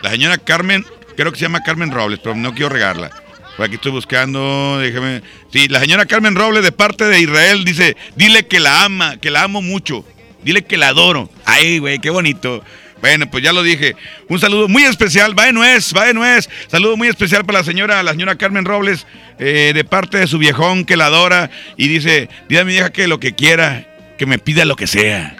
La 0.02 0.10
señora 0.10 0.38
Carmen, 0.38 0.84
creo 1.16 1.32
que 1.32 1.38
se 1.38 1.44
llama 1.44 1.62
Carmen 1.62 1.90
Robles, 1.90 2.20
pero 2.22 2.34
no 2.34 2.52
quiero 2.52 2.70
regarla. 2.70 3.10
Por 3.56 3.66
aquí 3.66 3.74
estoy 3.74 3.92
buscando, 3.92 4.78
déjame. 4.78 5.22
Sí, 5.52 5.68
la 5.68 5.80
señora 5.80 6.06
Carmen 6.06 6.34
Robles 6.34 6.62
de 6.62 6.72
parte 6.72 7.04
de 7.04 7.20
Israel 7.20 7.64
dice, 7.64 7.96
dile 8.16 8.46
que 8.46 8.60
la 8.60 8.84
ama, 8.84 9.18
que 9.18 9.30
la 9.30 9.42
amo 9.42 9.60
mucho. 9.60 10.04
Dile 10.42 10.64
que 10.64 10.78
la 10.78 10.88
adoro. 10.88 11.30
Ay, 11.44 11.78
güey, 11.78 11.98
qué 11.98 12.08
bonito. 12.08 12.64
Bueno, 13.00 13.30
pues 13.30 13.42
ya 13.42 13.52
lo 13.52 13.62
dije. 13.62 13.96
Un 14.28 14.38
saludo 14.38 14.68
muy 14.68 14.84
especial, 14.84 15.38
va 15.38 15.46
de 15.46 15.52
nuez, 15.52 15.92
va 15.96 16.06
de 16.06 16.14
nuez. 16.14 16.48
Saludo 16.68 16.96
muy 16.96 17.08
especial 17.08 17.44
para 17.44 17.58
la 17.58 17.64
señora, 17.64 18.02
la 18.02 18.12
señora 18.12 18.36
Carmen 18.36 18.64
Robles, 18.64 19.06
eh, 19.38 19.72
de 19.74 19.84
parte 19.84 20.18
de 20.18 20.26
su 20.26 20.38
viejón 20.38 20.84
que 20.84 20.96
la 20.96 21.06
adora. 21.06 21.50
Y 21.76 21.88
dice, 21.88 22.28
dile 22.48 22.60
a 22.60 22.64
mi 22.64 22.72
vieja 22.72 22.92
que 22.92 23.08
lo 23.08 23.20
que 23.20 23.34
quiera, 23.34 23.86
que 24.18 24.26
me 24.26 24.38
pida 24.38 24.64
lo 24.64 24.76
que 24.76 24.86
sea. 24.86 25.36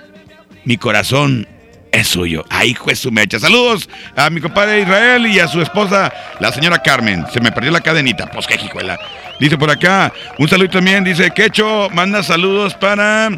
Mi 0.64 0.76
corazón 0.76 1.46
es 1.92 2.08
suyo. 2.08 2.44
Ay, 2.48 2.74
juez 2.74 2.98
su 2.98 3.10
mecha. 3.10 3.38
Saludos 3.38 3.88
a 4.16 4.30
mi 4.30 4.40
compadre 4.40 4.82
Israel 4.82 5.26
y 5.26 5.38
a 5.38 5.48
su 5.48 5.60
esposa, 5.60 6.12
la 6.38 6.52
señora 6.52 6.82
Carmen. 6.82 7.24
Se 7.32 7.40
me 7.40 7.52
perdió 7.52 7.70
la 7.70 7.80
cadenita. 7.80 8.30
Pues 8.30 8.46
qué 8.46 8.58
jijuela. 8.58 8.98
Dice 9.38 9.56
por 9.56 9.70
acá, 9.70 10.12
un 10.38 10.48
saludo 10.48 10.70
también. 10.70 11.04
Dice, 11.04 11.30
Quecho, 11.30 11.88
manda 11.90 12.22
saludos 12.22 12.74
para 12.74 13.30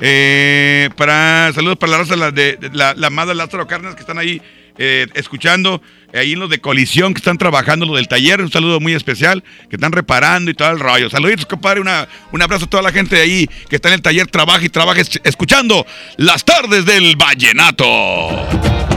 eh, 0.00 0.90
para 0.96 1.52
saludos 1.54 1.78
para 1.78 1.92
la 1.92 1.98
raza 1.98 2.30
de, 2.30 2.58
la, 2.72 2.94
la 2.94 3.06
amada 3.06 3.32
Lázaro 3.32 3.66
Carnes 3.66 3.94
que 3.94 4.00
están 4.00 4.18
ahí 4.18 4.42
eh, 4.78 5.06
escuchando, 5.14 5.80
eh, 6.12 6.18
ahí 6.20 6.32
en 6.32 6.38
los 6.40 6.50
de 6.50 6.60
colisión 6.60 7.14
que 7.14 7.18
están 7.18 7.38
trabajando, 7.38 7.86
lo 7.86 7.96
del 7.96 8.08
taller, 8.08 8.40
un 8.40 8.50
saludo 8.50 8.80
muy 8.80 8.92
especial, 8.94 9.42
que 9.70 9.76
están 9.76 9.92
reparando 9.92 10.50
y 10.50 10.54
todo 10.54 10.70
el 10.70 10.80
rollo. 10.80 11.08
Saluditos, 11.10 11.46
compadre, 11.46 11.80
una, 11.80 12.06
un 12.32 12.42
abrazo 12.42 12.66
a 12.66 12.68
toda 12.68 12.82
la 12.82 12.92
gente 12.92 13.16
de 13.16 13.22
ahí 13.22 13.50
que 13.68 13.76
está 13.76 13.88
en 13.88 13.94
el 13.94 14.02
taller, 14.02 14.26
trabaja 14.26 14.64
y 14.64 14.68
trabaja 14.68 15.00
es- 15.00 15.20
escuchando 15.24 15.86
las 16.16 16.44
tardes 16.44 16.84
del 16.84 17.16
vallenato. 17.16 17.86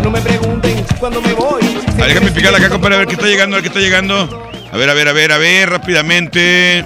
No 0.03 0.11
me 0.11 0.21
pregunten 0.21 0.85
cuándo 0.99 1.21
me 1.21 1.33
voy. 1.33 1.61
A 1.63 1.95
ver, 1.95 2.07
déjame 2.13 2.31
picarle 2.31 2.57
acá, 2.57 2.69
compadre, 2.69 2.95
a 2.95 2.99
ver 2.99 3.07
qué 3.07 3.13
está 3.15 3.27
llegando, 3.27 3.55
a 3.55 3.59
ver 3.59 3.63
qué 3.63 3.67
está 3.77 3.79
llegando. 3.79 4.51
A 4.71 4.77
ver, 4.77 4.89
a 4.89 4.93
ver, 4.93 5.07
a 5.07 5.13
ver, 5.13 5.31
a 5.31 5.37
ver, 5.37 5.69
rápidamente. 5.69 6.85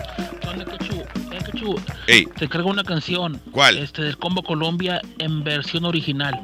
Ey. 2.07 2.25
Te 2.37 2.49
cargo 2.49 2.69
una 2.69 2.83
canción. 2.83 3.39
¿Cuál? 3.51 3.77
Este 3.77 4.01
del 4.01 4.17
Combo 4.17 4.43
Colombia 4.43 5.01
en 5.19 5.43
versión 5.43 5.85
original. 5.85 6.41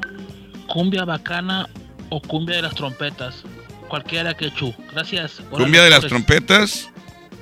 Cumbia 0.66 1.04
bacana 1.04 1.68
o 2.10 2.20
cumbia 2.20 2.56
de 2.56 2.62
las 2.62 2.74
trompetas. 2.74 3.42
Cualquiera 3.88 4.34
que 4.34 4.52
chu. 4.52 4.74
Gracias. 4.92 5.40
¿Cumbia 5.50 5.82
de 5.82 5.90
las 5.90 6.06
trompetas 6.06 6.90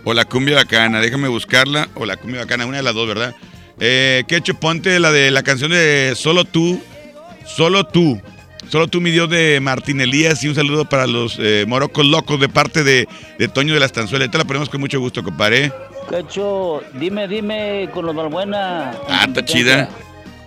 o 0.05 0.15
la 0.15 0.25
cumbia 0.25 0.57
bacana? 0.57 1.01
Déjame 1.01 1.29
buscarla. 1.29 1.89
O 1.95 2.07
la 2.07 2.17
cumbia 2.17 2.41
bacana, 2.41 2.65
una 2.65 2.79
de 2.79 2.83
las 2.83 2.95
dos, 2.95 3.07
¿verdad? 3.07 3.35
Eh, 3.81 4.25
Quecho, 4.27 4.55
ponte 4.55 4.99
la 4.99 5.13
de 5.13 5.31
la 5.31 5.43
canción 5.43 5.71
de 5.71 6.15
Solo 6.17 6.45
tú. 6.45 6.81
Solo 7.45 7.85
tú. 7.85 8.21
Solo 8.69 8.89
tú, 8.89 9.01
mi 9.01 9.11
Dios, 9.11 9.31
de 9.31 9.61
Martín 9.61 10.01
Elías. 10.01 10.43
Y 10.45 10.49
un 10.49 10.55
saludo 10.55 10.87
para 10.87 11.07
los 11.07 11.37
eh, 11.39 11.65
morocos 11.67 12.07
locos 12.07 12.39
de 12.41 12.49
parte 12.49 12.85
de, 12.85 13.09
de 13.39 13.49
Toño 13.49 13.75
de 13.75 13.81
las 13.81 13.93
Tanzuelas. 13.93 14.31
Te 14.31 14.39
la 14.39 14.45
ponemos 14.45 14.69
con 14.69 14.81
mucho 14.81 15.01
gusto, 15.01 15.23
compadre. 15.23 15.73
Cacho, 16.11 16.83
dime, 16.95 17.29
dime 17.29 17.91
con 17.93 18.07
los 18.07 18.15
Balbuena. 18.15 18.93
Ah, 19.09 19.25
está 19.29 19.45
chida. 19.45 19.91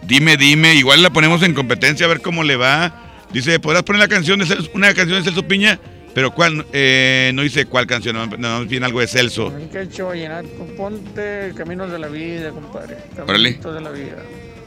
Dime, 0.04 0.38
dime. 0.38 0.74
Igual 0.76 1.04
la 1.04 1.12
ponemos 1.12 1.44
en 1.44 1.54
competencia 1.54 2.08
a 2.08 2.10
ver 2.10 2.22
cómo 2.22 2.44
le 2.44 2.56
va. 2.56 3.11
Dice, 3.34 3.60
¿podrás 3.60 3.84
poner 3.84 4.00
la 4.02 4.08
canción 4.08 4.40
de 4.40 4.46
Celso- 4.46 4.70
una 4.74 4.94
canción 4.94 5.20
de 5.20 5.24
Celso 5.24 5.48
Piña? 5.48 5.80
Pero 6.14 6.32
¿cuál? 6.32 6.66
Eh, 6.74 7.32
no 7.34 7.42
dice 7.42 7.66
cuál 7.66 7.88
canción, 7.88 8.16
no, 8.16 8.26
no, 8.28 8.68
tiene 8.68 8.86
algo 8.86 9.00
de 9.00 9.08
Celso. 9.08 9.54
Que 9.72 9.84
hecho 9.84 10.12
ponte 10.76 11.54
caminos 11.56 11.90
de 11.90 12.00
la 12.00 12.08
vida, 12.10 12.50
compadre. 12.52 12.98
Órale. 13.26 13.58
Caminitos 13.58 13.74
de 13.76 13.82
la 13.82 13.92
vida. 13.92 14.18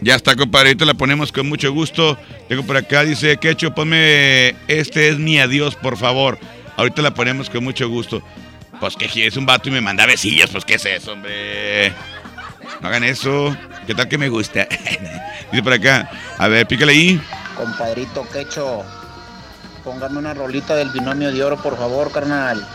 Ya 0.00 0.14
está, 0.16 0.36
compadre, 0.36 0.68
ahorita 0.70 0.84
la 0.86 0.94
ponemos 0.94 1.32
con 1.32 1.46
mucho 1.48 1.70
gusto. 1.72 2.18
Tengo 2.48 2.62
por 2.64 2.76
acá, 2.76 3.04
dice, 3.04 3.36
Quecho, 3.36 3.74
ponme 3.74 4.54
Este 4.68 5.08
es 5.10 5.18
mi 5.18 5.38
adiós, 5.38 5.76
por 5.76 5.96
favor. 5.98 6.38
Ahorita 6.76 7.02
la 7.02 7.12
ponemos 7.12 7.50
con 7.50 7.62
mucho 7.62 7.88
gusto. 7.88 8.22
Pues 8.80 8.96
que 8.96 9.26
es 9.26 9.36
un 9.36 9.46
vato 9.46 9.68
y 9.68 9.72
me 9.72 9.80
manda 9.80 10.04
besillos, 10.06 10.50
pues 10.50 10.64
¿qué 10.64 10.74
es 10.74 10.84
eso, 10.86 11.12
hombre? 11.12 11.92
No 12.80 12.88
hagan 12.88 13.04
eso. 13.04 13.56
¿Qué 13.86 13.94
tal 13.94 14.08
que 14.08 14.18
me 14.18 14.28
gusta? 14.28 14.66
dice 15.52 15.62
por 15.62 15.72
acá, 15.74 16.10
a 16.38 16.48
ver, 16.48 16.66
pícale 16.66 16.92
ahí. 16.92 17.20
Compadrito 17.56 18.26
Quecho, 18.30 18.82
póngame 19.82 20.18
una 20.18 20.34
rolita 20.34 20.74
del 20.74 20.90
binomio 20.90 21.32
de 21.32 21.42
oro, 21.42 21.56
por 21.56 21.76
favor, 21.76 22.10
carnal. 22.10 22.66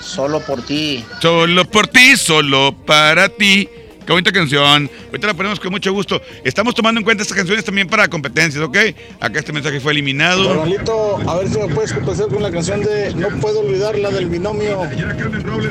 Solo 0.00 0.40
por 0.40 0.62
ti. 0.62 1.04
Solo 1.20 1.64
por 1.64 1.88
ti, 1.88 2.16
solo 2.16 2.74
para 2.86 3.28
ti. 3.28 3.68
Qué 4.06 4.12
bonita 4.12 4.30
canción. 4.30 4.88
Ahorita 5.06 5.26
la 5.26 5.34
ponemos 5.34 5.58
con 5.58 5.72
mucho 5.72 5.92
gusto. 5.92 6.22
Estamos 6.44 6.76
tomando 6.76 7.00
en 7.00 7.04
cuenta 7.04 7.22
estas 7.24 7.36
canciones 7.36 7.64
también 7.64 7.88
para 7.88 8.06
competencias, 8.06 8.62
¿ok? 8.62 8.76
Acá 9.18 9.40
este 9.40 9.52
mensaje 9.52 9.80
fue 9.80 9.90
eliminado. 9.92 10.46
Carnalito, 10.48 11.16
a 11.28 11.36
ver 11.38 11.48
si 11.48 11.58
me 11.58 11.68
puedes 11.74 11.92
complacer 11.92 12.28
con 12.28 12.40
la 12.40 12.52
canción 12.52 12.82
de 12.82 13.12
No 13.16 13.28
puedo 13.40 13.60
olvidar 13.60 13.98
la 13.98 14.10
del 14.10 14.26
binomio, 14.26 14.88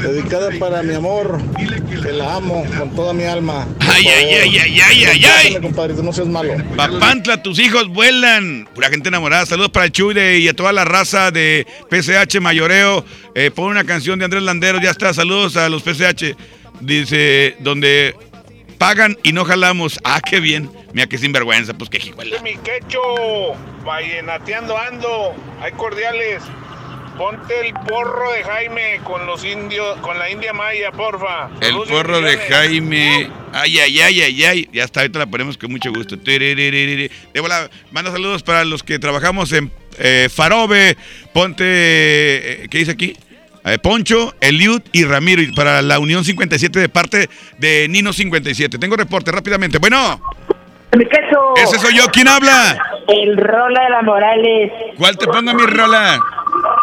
dedicada 0.02 0.50
para 0.60 0.84
mi 0.84 0.94
amor, 0.96 1.42
que 2.02 2.12
la 2.12 2.36
amo 2.36 2.66
con 2.78 2.94
toda 2.94 3.14
mi 3.14 3.24
alma. 3.24 3.66
Ay, 3.80 4.06
ay, 4.08 4.26
ay, 4.34 4.58
ay, 4.60 4.82
ay, 4.82 5.04
ay, 5.06 5.26
ay. 5.26 5.62
compadrito, 5.62 6.04
no 6.04 6.12
seas 6.12 6.28
malo. 6.28 6.54
Papantla, 6.76 7.42
tus 7.42 7.58
hijos 7.60 7.88
vuelan. 7.88 8.68
Pura 8.76 8.90
gente 8.90 9.08
enamorada. 9.08 9.46
Saludos 9.46 9.72
para 9.72 9.86
el 9.86 9.92
Chuy 9.94 10.14
de- 10.14 10.40
y 10.40 10.48
a 10.50 10.54
toda 10.54 10.74
la 10.74 10.84
raza 10.84 11.32
de 11.32 11.66
PCH 11.90 12.42
Mayoreo. 12.42 13.06
Eh, 13.34 13.52
pon 13.56 13.70
una 13.72 13.86
canción 13.86 14.20
de 14.20 14.26
Andrés 14.26 14.44
Landeros. 14.44 14.82
Ya 14.82 14.92
está. 14.92 15.14
Saludos 15.14 15.56
a 15.56 15.70
los 15.70 15.84
PCH. 15.84 16.36
Dice, 16.82 17.56
donde 17.60 18.16
pagan 18.78 19.18
y 19.24 19.32
no 19.32 19.46
jalamos. 19.46 20.00
Ah, 20.04 20.22
qué 20.22 20.40
bien. 20.40 20.70
Mira 20.94 21.08
qué 21.08 21.18
sinvergüenza. 21.18 21.74
Pues 21.74 21.90
qué 21.90 21.98
hijuela. 21.98 22.42
Mi 22.42 22.58
quecho, 22.58 23.02
vallenateando 23.84 24.78
ando, 24.78 25.36
hay 25.62 25.72
cordiales. 25.74 26.44
Ponte 27.18 27.66
el 27.66 27.74
porro 27.74 28.30
de 28.34 28.44
Jaime 28.44 29.00
con 29.06 29.26
los 29.26 29.46
indios, 29.46 29.98
con 30.02 30.20
la 30.20 30.30
India 30.30 30.52
Maya, 30.52 30.92
porfa. 30.92 31.50
El 31.62 31.68
Saludos 31.68 31.90
porro 31.90 32.20
de. 32.20 32.38
Jaime. 32.38 33.30
Ay, 33.54 33.80
ay, 33.80 34.02
ay, 34.02 34.22
ay, 34.22 34.44
ay. 34.44 34.70
Ya 34.74 34.84
está, 34.84 35.00
ahorita 35.00 35.20
la 35.20 35.26
ponemos 35.26 35.58
con 35.58 35.72
mucho 35.72 35.94
gusto. 35.94 36.18
De 36.18 37.10
bola, 37.40 37.70
manda 37.92 38.12
saludos 38.12 38.44
para 38.44 38.66
los 38.66 38.84
que 38.84 39.00
trabajamos 39.00 39.54
en 39.54 39.72
eh, 39.98 40.28
Farobe. 40.30 40.98
Ponte, 41.34 41.64
eh, 41.66 42.68
¿qué 42.70 42.80
dice 42.80 42.92
aquí? 42.92 43.16
Eh, 43.66 43.80
Poncho, 43.80 44.34
Eliud 44.40 44.82
y 44.92 45.04
Ramiro. 45.06 45.42
Y 45.42 45.52
para 45.52 45.82
la 45.82 46.00
Unión 46.00 46.24
57 46.24 46.80
de 46.80 46.90
parte 46.90 47.30
de 47.58 47.88
Nino 47.90 48.14
57. 48.14 48.78
Tengo 48.78 48.96
reporte 48.96 49.32
rápidamente. 49.32 49.80
Bueno, 49.80 50.22
ese 51.58 51.80
soy 51.80 51.96
yo. 51.98 52.06
¿Quién 52.12 52.28
habla? 52.28 52.78
El 53.08 53.38
Rola 53.38 53.84
de 53.84 53.90
la 53.90 54.02
Morales. 54.02 54.72
¿Cuál 54.98 55.18
te 55.18 55.26
pongo 55.28 55.54
mi 55.54 55.66
rola? 55.66 56.20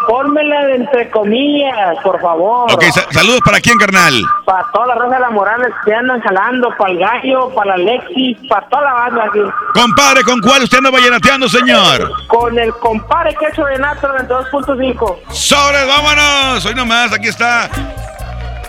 Pónmela 0.07 0.65
de 0.65 0.75
entre 0.75 1.09
comillas, 1.09 1.97
por 2.03 2.19
favor. 2.21 2.71
Ok, 2.71 2.83
sa- 2.93 3.05
saludos 3.11 3.39
para 3.45 3.59
quién, 3.61 3.77
carnal. 3.77 4.21
Para 4.45 4.65
toda 4.73 4.87
la 4.87 4.95
raza 4.95 5.15
de 5.15 5.19
la 5.21 5.29
Morales 5.29 5.69
que 5.85 5.93
andan 5.93 6.19
jalando, 6.21 6.69
para 6.77 6.91
el 6.91 6.99
gallo, 6.99 7.49
para 7.55 7.67
la 7.77 7.83
Alexis, 7.83 8.37
para 8.49 8.67
toda 8.67 8.81
la 8.83 8.93
banda 8.93 9.23
aquí. 9.25 9.39
Compadre, 9.73 10.23
¿con 10.23 10.39
cuál 10.41 10.63
usted 10.63 10.77
anda 10.79 10.91
vallenateando, 10.91 11.47
señor? 11.49 12.11
Con 12.27 12.57
el 12.59 12.73
compadre 12.75 13.35
que 13.39 13.47
hecho 13.47 13.65
Renato 13.65 14.07
92.5. 14.07 15.19
¡Sobres, 15.31 15.87
vámonos! 15.87 16.65
Hoy 16.65 16.75
nomás, 16.75 17.11
aquí 17.13 17.27
está. 17.29 17.69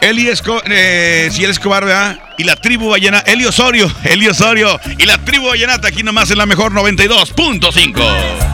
Eli 0.01 0.29
Escobar, 0.29 0.62
eh, 0.66 1.29
sí, 1.33 1.44
el 1.44 1.51
Escobar, 1.51 1.85
¿verdad? 1.85 2.18
Y 2.37 2.44
la 2.44 2.57
tribu 2.57 2.90
vallenata, 2.90 3.31
Eli 3.31 3.47
Osorio, 3.47 3.90
Eli 4.05 4.29
Osorio. 4.29 4.79
Y 4.99 5.07
la 5.07 5.18
tribu 5.18 5.49
vallenata 5.49 5.88
aquí 5.88 6.03
nomás 6.03 6.31
en 6.31 6.38
la 6.38 6.47
mejor 6.47 6.73
92.5. 6.73 8.54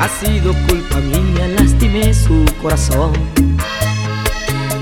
Ha 0.00 0.08
sido 0.08 0.52
culpa 0.66 0.96
mía, 0.98 1.46
lastimé 1.56 2.12
su 2.12 2.44
corazón. 2.60 3.12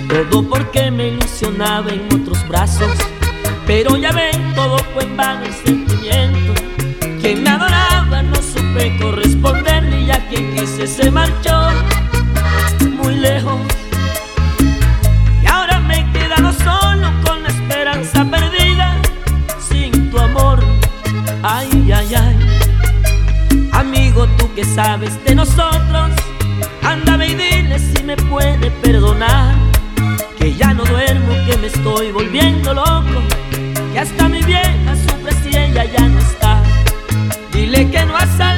Todo 0.08 0.48
porque 0.48 0.90
me 0.90 1.08
ilusionaba 1.08 1.90
en 1.90 2.06
otros 2.12 2.48
brazos. 2.48 2.90
Pero 3.66 3.96
ya 3.98 4.12
ven, 4.12 4.54
todo 4.54 4.78
fue 4.94 5.04
en 5.04 5.16
vano 5.16 5.44
el 5.44 5.52
sentimiento. 5.52 6.54
Quien 7.20 7.42
me 7.42 7.50
adoraba 7.50 8.22
no 8.22 8.36
supe 8.36 8.96
corresponderle, 8.98 10.02
y 10.02 10.10
a 10.10 10.26
quien 10.28 10.54
quise 10.54 10.86
se 10.86 11.10
marchó 11.10 11.68
sabes 24.74 25.22
de 25.24 25.34
nosotros, 25.34 26.10
ándame 26.82 27.28
y 27.28 27.34
dile 27.34 27.78
si 27.78 28.02
me 28.02 28.16
puede 28.16 28.70
perdonar. 28.82 29.54
Que 30.38 30.54
ya 30.54 30.74
no 30.74 30.84
duermo, 30.84 31.34
que 31.46 31.56
me 31.58 31.68
estoy 31.68 32.12
volviendo 32.12 32.74
loco. 32.74 33.22
Que 33.92 33.98
hasta 33.98 34.28
mi 34.28 34.42
vieja 34.42 34.94
sufre 34.94 35.32
si 35.42 35.56
ella 35.56 35.84
ya 35.84 36.08
no 36.08 36.18
está. 36.18 36.62
Dile 37.52 37.90
que 37.90 38.04
no 38.04 38.16
ha 38.16 38.26
salido 38.26 38.55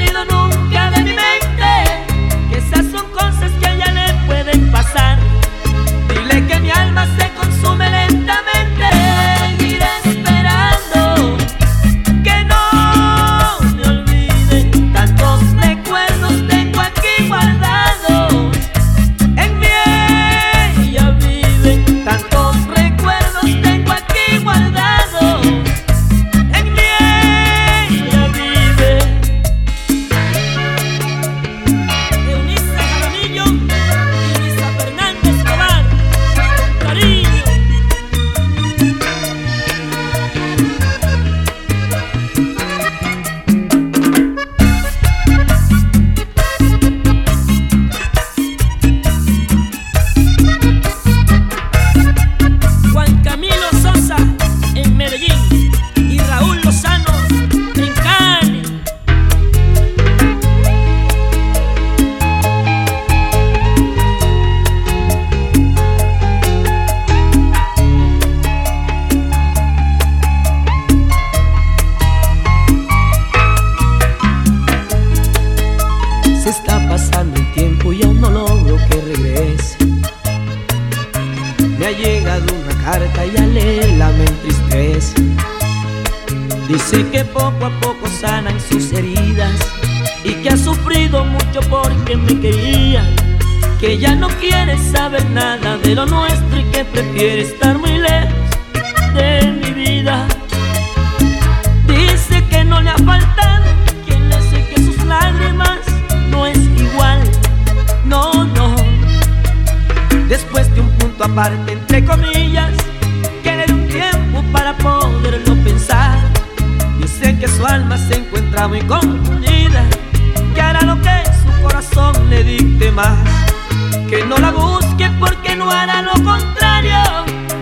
Que 124.09 124.25
no 124.25 124.39
la 124.39 124.51
busque 124.51 125.11
porque 125.21 125.55
no 125.55 125.71
hará 125.71 126.01
lo 126.01 126.13
contrario. 126.13 127.03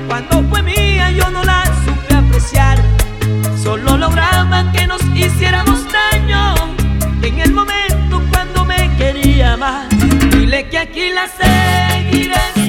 Cuando 0.07 0.45
fue 0.45 0.63
mía 0.63 1.11
yo 1.11 1.29
no 1.31 1.43
la 1.43 1.65
supe 1.85 2.15
apreciar. 2.15 2.79
Solo 3.61 3.97
lograba 3.97 4.71
que 4.71 4.87
nos 4.87 5.03
hiciéramos 5.15 5.81
daño 5.91 6.55
en 7.23 7.39
el 7.41 7.53
momento 7.53 8.23
cuando 8.31 8.65
me 8.65 8.97
quería 8.97 9.57
más. 9.57 9.89
Dile 10.31 10.69
que 10.69 10.79
aquí 10.79 11.11
la 11.11 11.27
seguiré 11.27 12.66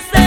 que 0.00 0.25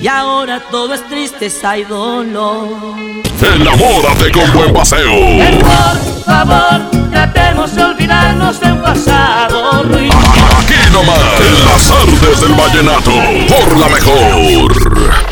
Y 0.00 0.08
ahora 0.08 0.60
todo 0.70 0.94
es 0.94 1.06
tristeza 1.08 1.78
y 1.78 1.84
dolor. 1.84 2.94
Enamórate 3.40 4.30
con 4.32 4.52
buen 4.52 4.72
paseo. 4.72 5.12
Por 5.62 6.24
favor, 6.24 7.10
tratemos 7.10 7.74
de 7.74 7.84
olvidarnos 7.84 8.60
de 8.60 8.72
un 8.72 8.82
pasado 8.82 9.82
ruin. 9.84 10.10
Aquí 10.12 10.92
nomás, 10.92 11.18
en 11.40 11.64
las 11.64 11.90
artes 11.90 12.40
del 12.40 12.54
vallenato, 12.54 13.12
por 13.48 13.78
la 13.78 13.88
mejor. 13.88 15.25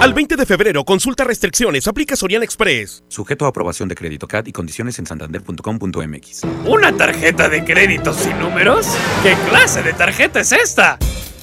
Al 0.00 0.14
20 0.14 0.36
de 0.36 0.46
febrero, 0.46 0.82
consulta 0.82 1.24
restricciones, 1.24 1.86
aplica 1.86 2.16
Soriana 2.16 2.42
Express. 2.42 3.04
Sujeto 3.08 3.44
a 3.44 3.50
aprobación 3.50 3.86
de 3.86 3.94
crédito 3.94 4.26
CAT 4.26 4.48
y 4.48 4.52
condiciones 4.52 4.98
en 4.98 5.04
santander.com.mx. 5.04 6.42
¿Una 6.64 6.96
tarjeta 6.96 7.50
de 7.50 7.62
crédito 7.62 8.14
sin 8.14 8.38
números? 8.38 8.86
¿Qué 9.22 9.34
clase 9.50 9.82
de 9.82 9.92
tarjeta 9.92 10.40
es 10.40 10.52
esta? 10.52 10.98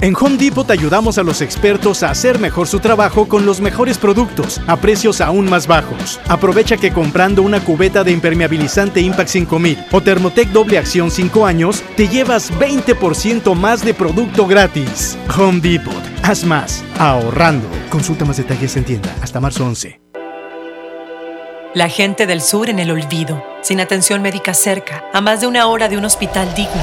En 0.00 0.14
Home 0.14 0.36
Depot 0.36 0.66
te 0.66 0.74
ayudamos 0.74 1.16
a 1.16 1.22
los 1.22 1.40
expertos 1.40 2.02
a 2.02 2.10
hacer 2.10 2.38
mejor 2.38 2.68
su 2.68 2.80
trabajo 2.80 3.26
con 3.26 3.46
los 3.46 3.62
mejores 3.62 3.96
productos 3.96 4.60
a 4.66 4.76
precios 4.76 5.22
aún 5.22 5.48
más 5.48 5.66
bajos. 5.66 6.20
Aprovecha 6.28 6.76
que 6.76 6.92
comprando 6.92 7.40
una 7.42 7.60
cubeta 7.60 8.04
de 8.04 8.12
impermeabilizante 8.12 9.00
Impact 9.00 9.30
5000 9.30 9.86
o 9.92 10.00
Thermotec 10.02 10.48
doble 10.50 10.76
acción 10.76 11.10
5 11.10 11.46
años, 11.46 11.82
te 11.96 12.08
llevas 12.08 12.52
20% 12.52 13.54
más 13.54 13.84
de 13.84 13.94
producto 13.94 14.46
gratis. 14.46 15.16
Home 15.38 15.60
Depot, 15.60 16.02
haz 16.22 16.44
más, 16.44 16.84
ahorrando. 16.98 17.66
Consulta 17.88 18.26
más 18.26 18.36
detalles 18.36 18.76
en 18.76 18.84
tienda 18.84 19.14
hasta 19.22 19.40
marzo 19.40 19.64
11. 19.64 20.00
La 21.72 21.88
gente 21.88 22.26
del 22.26 22.42
sur 22.42 22.68
en 22.68 22.78
el 22.78 22.90
olvido, 22.90 23.42
sin 23.62 23.80
atención 23.80 24.20
médica 24.20 24.54
cerca, 24.54 25.04
a 25.12 25.20
más 25.20 25.40
de 25.40 25.46
una 25.46 25.66
hora 25.66 25.88
de 25.88 25.96
un 25.96 26.04
hospital 26.04 26.54
digno. 26.54 26.82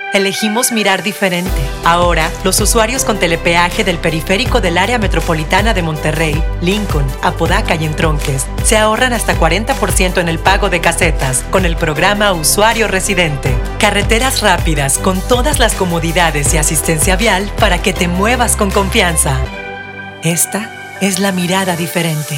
Elegimos 0.13 0.73
mirar 0.73 1.03
diferente. 1.03 1.49
Ahora, 1.85 2.29
los 2.43 2.59
usuarios 2.59 3.05
con 3.05 3.17
telepeaje 3.17 3.85
del 3.85 3.97
periférico 3.97 4.59
del 4.59 4.77
área 4.77 4.97
metropolitana 4.97 5.73
de 5.73 5.83
Monterrey, 5.83 6.43
Lincoln, 6.59 7.05
Apodaca 7.21 7.75
y 7.75 7.85
Entronques 7.85 8.45
se 8.65 8.77
ahorran 8.77 9.13
hasta 9.13 9.39
40% 9.39 10.17
en 10.17 10.27
el 10.27 10.37
pago 10.37 10.69
de 10.69 10.81
casetas 10.81 11.45
con 11.49 11.65
el 11.65 11.77
programa 11.77 12.33
Usuario 12.33 12.89
Residente. 12.89 13.55
Carreteras 13.79 14.41
rápidas 14.41 14.97
con 14.97 15.21
todas 15.21 15.59
las 15.59 15.75
comodidades 15.75 16.53
y 16.53 16.57
asistencia 16.57 17.15
vial 17.15 17.49
para 17.57 17.81
que 17.81 17.93
te 17.93 18.09
muevas 18.09 18.57
con 18.57 18.69
confianza. 18.69 19.37
Esta 20.23 20.97
es 20.99 21.19
la 21.19 21.31
mirada 21.31 21.77
diferente. 21.77 22.37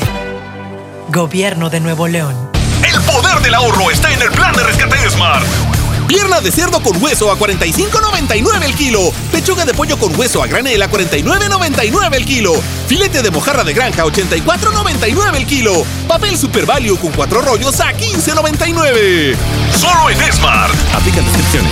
Gobierno 1.10 1.72
de 1.72 1.80
Nuevo 1.80 2.08
León. 2.08 2.52
El 2.88 3.02
poder 3.02 3.40
del 3.42 3.56
ahorro 3.56 3.90
está 3.90 4.14
en 4.14 4.22
el 4.22 4.30
plan 4.30 4.54
de 4.56 4.64
rescate 4.64 5.10
Smart. 5.10 5.73
Pierna 6.14 6.42
de 6.42 6.52
cerdo 6.52 6.80
con 6.80 7.02
hueso 7.02 7.32
a 7.32 7.40
45.99 7.40 8.64
el 8.64 8.76
kilo. 8.76 9.12
Pechuga 9.32 9.66
de 9.66 9.74
pollo 9.74 9.98
con 9.98 10.16
hueso 10.16 10.44
a 10.44 10.48
granel 10.48 10.80
a 10.84 10.88
49.99 10.88 12.14
el 12.14 12.26
kilo. 12.26 12.54
Filete 12.86 13.24
de 13.24 13.32
mojarra 13.32 13.64
de 13.64 13.74
granja 13.74 14.04
a 14.04 14.06
84.99 14.06 15.36
el 15.36 15.48
kilo. 15.48 15.84
Papel 16.08 16.38
Super 16.38 16.68
Value 16.68 17.00
con 17.00 17.12
cuatro 17.14 17.42
rollos 17.42 17.80
a 17.80 17.94
15.99. 17.94 19.36
Solo 19.76 20.12
en 20.12 20.32
Smart. 20.32 20.72
Aplican 20.94 21.26
descripciones. 21.26 21.72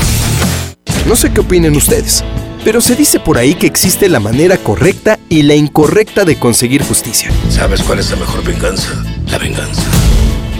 No 1.05 1.15
sé 1.15 1.31
qué 1.31 1.41
opinen 1.41 1.75
ustedes, 1.75 2.23
pero 2.63 2.81
se 2.81 2.95
dice 2.95 3.19
por 3.19 3.37
ahí 3.37 3.53
que 3.53 3.67
existe 3.67 4.09
la 4.09 4.19
manera 4.19 4.57
correcta 4.57 5.19
y 5.29 5.43
la 5.43 5.53
incorrecta 5.53 6.25
de 6.25 6.39
conseguir 6.39 6.83
justicia. 6.83 7.29
¿Sabes 7.51 7.83
cuál 7.83 7.99
es 7.99 8.09
la 8.09 8.15
mejor 8.15 8.43
venganza? 8.43 8.89
La 9.27 9.37
venganza. 9.37 9.83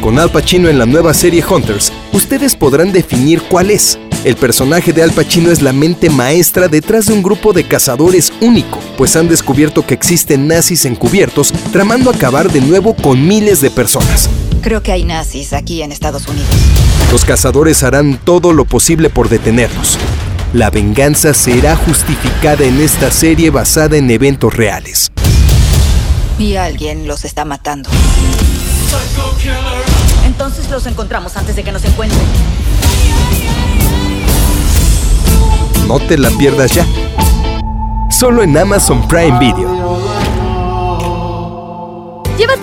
Con 0.02 0.20
Al 0.20 0.30
Pacino 0.30 0.70
en 0.70 0.78
la 0.78 0.86
nueva 0.86 1.16
serie 1.16 1.44
Hunters, 1.44 1.92
ustedes 2.14 2.56
podrán 2.56 2.92
definir 2.92 3.42
cuál 3.44 3.72
es. 3.72 4.00
El 4.24 4.36
personaje 4.36 4.94
de 4.94 5.02
Al 5.02 5.12
Pacino 5.12 5.50
es 5.50 5.62
la 5.62 5.74
mente 5.74 6.10
maestra 6.10 6.68
detrás 6.68 7.08
de 7.08 7.14
un 7.14 7.24
grupo 7.24 7.54
de 7.54 7.68
cazadores 7.68 8.32
único, 8.40 8.80
pues 8.98 9.16
han 9.16 9.28
descubierto 9.28 9.86
que 9.86 9.96
existen 9.96 10.48
nazis 10.48 10.86
encubiertos 10.86 11.52
tramando 11.72 12.12
acabar 12.12 12.52
de 12.52 12.62
nuevo 12.62 12.96
con 12.96 13.28
miles 13.28 13.62
de 13.62 13.72
personas. 13.72 14.30
Creo 14.62 14.84
que 14.84 14.92
hay 14.92 15.04
nazis 15.06 15.54
aquí 15.54 15.82
en 15.82 15.92
Estados 15.92 16.28
Unidos. 16.28 16.50
Los 17.12 17.26
cazadores 17.26 17.82
harán 17.82 18.20
todo 18.24 18.54
lo 18.54 18.66
posible 18.66 19.10
por 19.10 19.28
detenerlos. 19.28 19.98
La 20.54 20.70
venganza 20.70 21.34
será 21.34 21.76
justificada 21.76 22.64
en 22.64 22.80
esta 22.80 23.10
serie 23.10 23.50
basada 23.50 23.98
en 23.98 24.12
eventos 24.12 24.54
reales. 24.54 25.12
Y 26.38 26.58
alguien 26.58 27.08
los 27.08 27.26
está 27.26 27.44
matando. 27.46 27.90
Entonces 30.44 30.72
los 30.72 30.88
encontramos 30.88 31.38
antes 31.38 31.56
de 31.56 31.64
que 31.64 31.72
nos 31.72 31.86
encuentren. 31.86 32.20
No 35.88 36.00
te 36.00 36.18
la 36.18 36.32
pierdas 36.32 36.72
ya. 36.72 36.84
Solo 38.10 38.42
en 38.42 38.58
Amazon 38.58 39.08
Prime 39.08 39.38
Video. 39.38 39.71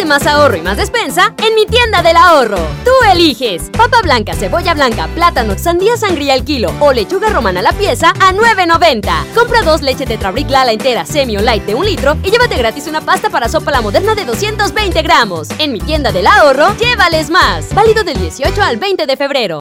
Más 0.08 0.26
ahorro 0.26 0.56
y 0.56 0.62
más 0.62 0.76
despensa 0.76 1.34
en 1.36 1.54
mi 1.54 1.66
tienda 1.66 2.02
del 2.02 2.16
ahorro. 2.16 2.58
Tú 2.84 2.90
eliges 3.12 3.70
papa 3.70 4.00
blanca, 4.02 4.34
cebolla 4.34 4.74
blanca, 4.74 5.06
plátano, 5.14 5.56
sandía 5.58 5.96
sangría 5.96 6.32
al 6.32 6.44
kilo 6.44 6.72
o 6.80 6.92
lechuga 6.92 7.28
romana 7.28 7.60
a 7.60 7.62
la 7.62 7.72
pieza 7.72 8.10
a 8.20 8.32
9.90. 8.32 9.34
Compra 9.34 9.62
dos 9.62 9.82
leche 9.82 10.06
Tetrabric 10.06 10.48
Lala 10.50 10.72
entera, 10.72 11.04
semi 11.04 11.36
o 11.36 11.42
light 11.42 11.64
de 11.64 11.74
un 11.74 11.84
litro 11.84 12.16
y 12.24 12.30
llévate 12.30 12.56
gratis 12.56 12.88
una 12.88 13.02
pasta 13.02 13.28
para 13.30 13.48
sopa 13.48 13.70
la 13.70 13.82
moderna 13.82 14.14
de 14.14 14.24
220 14.24 15.02
gramos. 15.02 15.48
En 15.58 15.72
mi 15.72 15.80
tienda 15.80 16.10
del 16.10 16.26
ahorro, 16.26 16.74
llévales 16.78 17.30
más. 17.30 17.72
Válido 17.74 18.02
del 18.02 18.18
18 18.18 18.62
al 18.62 18.78
20 18.78 19.06
de 19.06 19.16
febrero. 19.16 19.60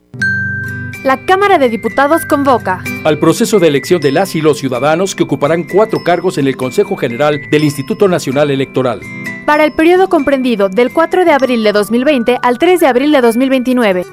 La 1.03 1.25
Cámara 1.25 1.57
de 1.57 1.69
Diputados 1.69 2.25
convoca 2.25 2.83
al 3.03 3.19
proceso 3.19 3.59
de 3.59 3.67
elección 3.67 4.01
de 4.01 4.11
las 4.11 4.35
y 4.35 4.41
los 4.41 4.57
ciudadanos 4.57 5.15
que 5.15 5.23
ocuparán 5.23 5.63
cuatro 5.63 6.03
cargos 6.03 6.37
en 6.37 6.47
el 6.47 6.57
Consejo 6.57 6.95
General 6.97 7.39
del 7.51 7.63
Instituto 7.63 8.07
Nacional 8.07 8.49
Electoral. 8.49 9.01
Para 9.47 9.63
el 9.63 9.71
periodo 9.71 10.09
comprendido 10.09 10.67
del 10.67 10.91
4 10.91 11.23
de 11.23 11.31
abril 11.31 11.63
de 11.63 11.71
2020 11.71 12.37
al 12.41 12.57
3 12.57 12.81
de 12.81 12.85
abril 12.85 13.13
de 13.13 13.21
2029. 13.21 14.05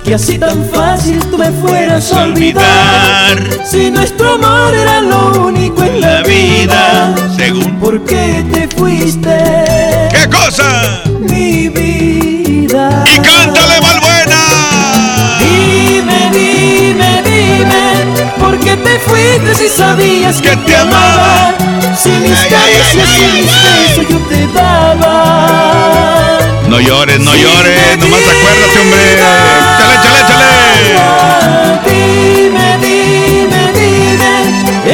que 0.05 0.15
así 0.15 0.39
tan 0.39 0.65
fácil 0.71 1.19
tú 1.31 1.39
me 1.39 1.51
fueras 1.51 2.13
a 2.13 2.23
olvidar. 2.23 3.39
Si 3.69 3.91
nuestro 3.91 4.35
amor 4.35 4.75
era 4.75 5.01
lo 5.01 5.47
único 5.47 5.83
en 5.83 6.01
la 6.01 6.23
vida, 6.23 7.15
según 7.37 7.79
¿por 7.81 8.05
qué 8.05 8.45
te 8.53 8.69
fuiste? 8.77 10.09
¿Qué 10.11 10.29
cosa? 10.31 11.03
Mi 11.21 11.69
vida. 11.69 13.05
¡Y 13.07 13.17
cántale, 13.21 13.81
Valbuena! 13.81 14.06
Dime, 17.59 18.05
¿por 18.39 18.59
qué 18.59 18.77
te 18.77 18.99
fuiste 19.01 19.55
si 19.55 19.69
sabías 19.69 20.41
que 20.41 20.57
te 20.57 20.77
amaba? 20.77 21.55
Si 21.97 22.11
mis 22.11 22.39
caricias 22.39 23.09
y 23.19 23.33
mis 23.33 23.53
besos 23.65 24.07
yo 24.09 24.19
te 24.29 24.47
daba. 24.49 26.39
No 26.69 26.81
llores, 26.81 27.21
no 27.21 27.35
llores, 27.35 27.99
nomás 27.99 28.21
acuérdate, 28.21 28.79
hombre. 28.81 29.19
Chale, 29.79 29.97
chale, 30.03 30.23
chale. 30.29 30.51
Dime, 31.87 32.69
dime, 32.83 33.63
dime, 33.79 34.33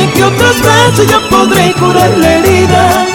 ¿en 0.00 0.10
qué 0.12 0.24
otros 0.24 0.56
brazos 0.62 1.06
yo 1.10 1.28
podré 1.28 1.72
curar 1.72 2.10
la 2.18 2.30
herida? 2.34 3.06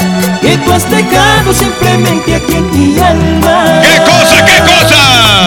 Que 0.41 0.57
tú 0.57 0.71
has 0.73 0.89
dejado 0.89 1.53
simplemente 1.53 2.36
aquí 2.36 2.55
en 2.55 2.71
mi 2.71 2.99
alma. 2.99 3.81
¿Qué 3.81 3.97
cosa, 4.01 4.45
qué 4.45 4.60
cosa? 4.71 4.99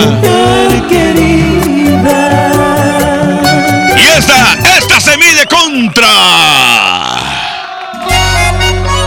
Mujer 0.06 0.86
querida. 0.88 2.49
Esta, 4.20 4.52
esta 4.76 5.00
se 5.00 5.16
mide 5.16 5.46
contra. 5.46 6.06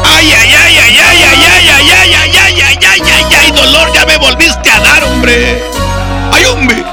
¡Ay, 0.06 0.32
ay, 0.32 0.54
ay, 0.56 0.78
ay, 0.80 0.98
ay, 0.98 1.24
ay, 1.24 1.46
ay, 1.46 1.70
ay, 1.70 1.90
ay, 1.94 2.16
ay, 2.16 2.36
ay, 2.36 2.62
ay, 2.64 2.78
ay, 2.82 3.02
ay, 3.14 3.36
ay, 3.40 3.52
dolor! 3.52 3.94
Ya 3.94 4.08
me 4.08 4.18
volviste 4.18 4.72
a 4.72 4.80
dar, 4.80 5.04
hombre. 5.04 5.64
¡Ay, 6.32 6.46
hombre! 6.46 6.84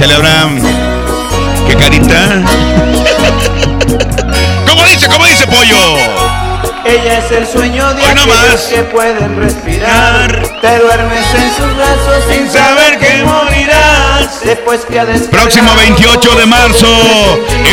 Chale, 0.00 0.14
Abraham. 0.14 0.60
¿Qué 1.68 1.76
carita? 1.76 2.42
¿Cómo 4.66 4.82
dice, 4.82 5.06
cómo 5.08 5.26
dice, 5.26 5.46
pollo? 5.46 5.94
Ella 6.84 7.18
es 7.18 7.30
el 7.30 7.46
sueño 7.46 7.94
de 7.94 8.14
no 8.14 8.22
aquellos 8.22 8.62
que 8.62 8.82
pueden 8.82 9.36
respirar. 9.36 10.42
Te 10.60 10.78
duermes 10.80 11.26
en 11.34 11.54
sus 11.56 11.76
brazos 11.76 12.24
sin 12.28 12.50
saber 12.50 12.98
que 12.98 13.22
morirás. 13.22 13.69
Después 14.44 14.80
que 14.86 15.00
ha 15.00 15.04
descargado 15.04 15.42
Próximo 15.42 15.74
28 15.76 16.34
de 16.36 16.46
marzo 16.46 16.86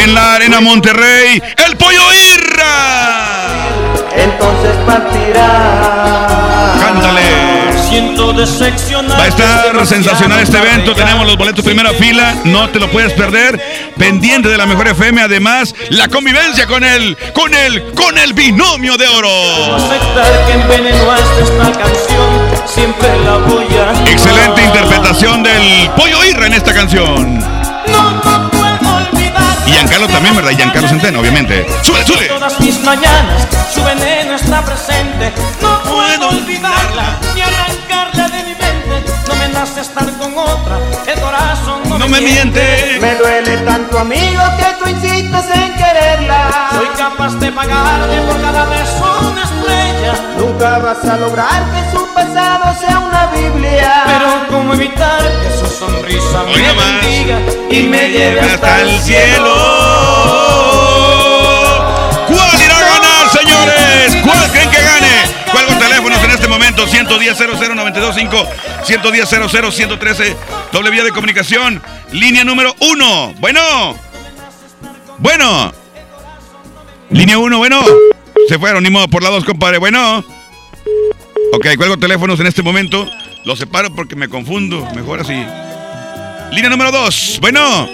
en 0.03 0.13
la 0.13 0.35
Arena 0.35 0.59
Monterrey, 0.61 1.41
el 1.65 1.77
pollo 1.77 2.01
Irra. 2.13 3.67
Entonces 4.15 4.75
partirá. 4.85 6.75
Cántale. 6.79 7.57
Va 7.89 9.23
a 9.23 9.27
estar 9.27 9.87
sensacional 9.87 10.39
este 10.39 10.57
evento. 10.57 10.93
Tenemos 10.93 11.25
los 11.25 11.37
boletos 11.37 11.63
primera 11.63 11.91
fila. 11.93 12.35
No 12.43 12.69
te 12.69 12.79
lo 12.79 12.91
puedes 12.91 13.13
perder. 13.13 13.59
Pendiente 13.97 14.49
de 14.49 14.57
la 14.57 14.65
mejor 14.65 14.89
FM. 14.89 15.21
Además, 15.21 15.73
la 15.89 16.07
convivencia 16.09 16.67
con 16.67 16.83
el, 16.83 17.17
con 17.33 17.53
el, 17.53 17.93
con 17.93 18.17
el 18.17 18.33
binomio 18.33 18.97
de 18.97 19.07
oro. 19.07 19.75
aceptar 19.75 20.45
que 20.45 20.53
esta 20.53 21.71
canción. 21.79 22.36
Siempre 22.67 23.07
la 23.23 23.37
voy 23.37 23.65
a. 23.77 24.09
Excelente 24.11 24.63
interpretación 24.63 25.41
del 25.41 25.89
pollo 25.95 26.23
Irra 26.25 26.47
en 26.47 26.53
esta 26.53 26.73
canción. 26.73 27.39
No, 27.39 28.11
no 28.11 28.51
puedo 28.51 28.95
olvidar. 28.97 29.57
Y 29.65 29.71
Giancarlo 29.71 30.07
también, 30.07 30.35
¿verdad? 30.35 30.51
Y 30.51 30.55
Giancarlo 30.57 30.87
Centeno, 30.87 31.19
obviamente. 31.21 31.65
¡Sube, 31.81 32.03
sube! 32.05 32.27
Todas 32.27 32.59
mis 32.59 32.79
mañanas 32.83 33.47
su 33.73 33.83
veneno 33.83 34.35
está 34.35 34.61
presente. 34.63 35.33
No 35.61 35.81
puedo 35.83 36.29
olvidarla 36.29 37.17
ni 37.33 37.41
arrancarla 37.41 38.27
de 38.29 38.43
mi 38.43 38.55
mente. 38.55 39.11
No 39.27 39.35
me 39.35 39.47
nace 39.49 39.81
estar 39.81 40.05
con 40.17 40.37
otra. 40.37 40.77
El 41.07 41.19
corazón 41.21 41.81
no, 41.87 41.97
No 41.97 42.07
me 42.09 42.21
miente. 42.21 42.97
Me 42.99 43.15
duele 43.15 43.57
tanto, 43.59 43.99
amigo, 43.99 44.41
que 44.57 44.83
tú 44.83 44.89
insistes 44.89 45.45
en 45.53 45.73
quererla. 45.75 46.69
Soy 46.71 46.87
capaz 46.97 47.33
de 47.39 47.51
pagarle 47.51 48.21
por 48.21 48.41
cada 48.41 48.65
beso 48.65 49.33
Nunca 50.37 50.77
vas 50.79 51.03
a 51.05 51.17
lograr 51.17 51.65
que 51.71 51.97
su 51.97 52.07
pasado 52.13 52.79
sea 52.79 52.99
una 52.99 53.27
Biblia. 53.27 54.03
Pero 54.05 54.47
cómo 54.49 54.73
evitar 54.73 55.21
que 55.21 55.57
su 55.57 55.65
sonrisa 55.67 56.43
Hoy 56.43 56.61
me 56.61 56.73
bendiga 56.73 57.39
y 57.69 57.83
me 57.83 58.09
lleve 58.09 58.39
hasta 58.39 58.81
el 58.81 58.99
cielo. 58.99 59.55
¿Cuál 62.27 62.61
irá 62.61 62.77
a 62.77 62.81
ganar, 62.81 63.29
señores? 63.31 64.17
¿Cuál 64.23 64.51
creen 64.51 64.69
que 64.69 64.81
gane? 64.81 65.51
Cuelgo 65.51 65.73
teléfonos 65.77 66.23
en 66.23 66.31
este 66.31 66.47
momento: 66.47 66.87
110 66.87 67.37
00925 67.37 68.47
110 68.83 69.29
00 69.29 69.71
113 69.71 70.37
doble 70.71 70.89
vía 70.89 71.03
de 71.03 71.11
comunicación. 71.11 71.81
Línea 72.11 72.43
número 72.43 72.75
uno. 72.79 73.33
Bueno. 73.39 73.95
Bueno. 75.17 75.73
Línea 77.09 77.37
uno, 77.37 77.57
bueno. 77.57 77.81
Se 78.47 78.57
fueron, 78.59 78.83
ni 78.83 78.89
modo, 78.89 79.07
por 79.07 79.23
la 79.23 79.29
dos, 79.29 79.43
compadre. 79.43 79.77
Bueno. 79.77 80.23
Ok, 81.53 81.67
cuelgo 81.77 81.97
teléfonos 81.97 82.39
en 82.39 82.47
este 82.47 82.61
momento. 82.63 83.07
Los 83.43 83.59
separo 83.59 83.93
porque 83.93 84.15
me 84.15 84.29
confundo. 84.29 84.87
Mejor 84.95 85.21
así. 85.21 85.45
Línea 86.51 86.69
número 86.69 86.91
dos. 86.91 87.37
Bueno. 87.41 87.87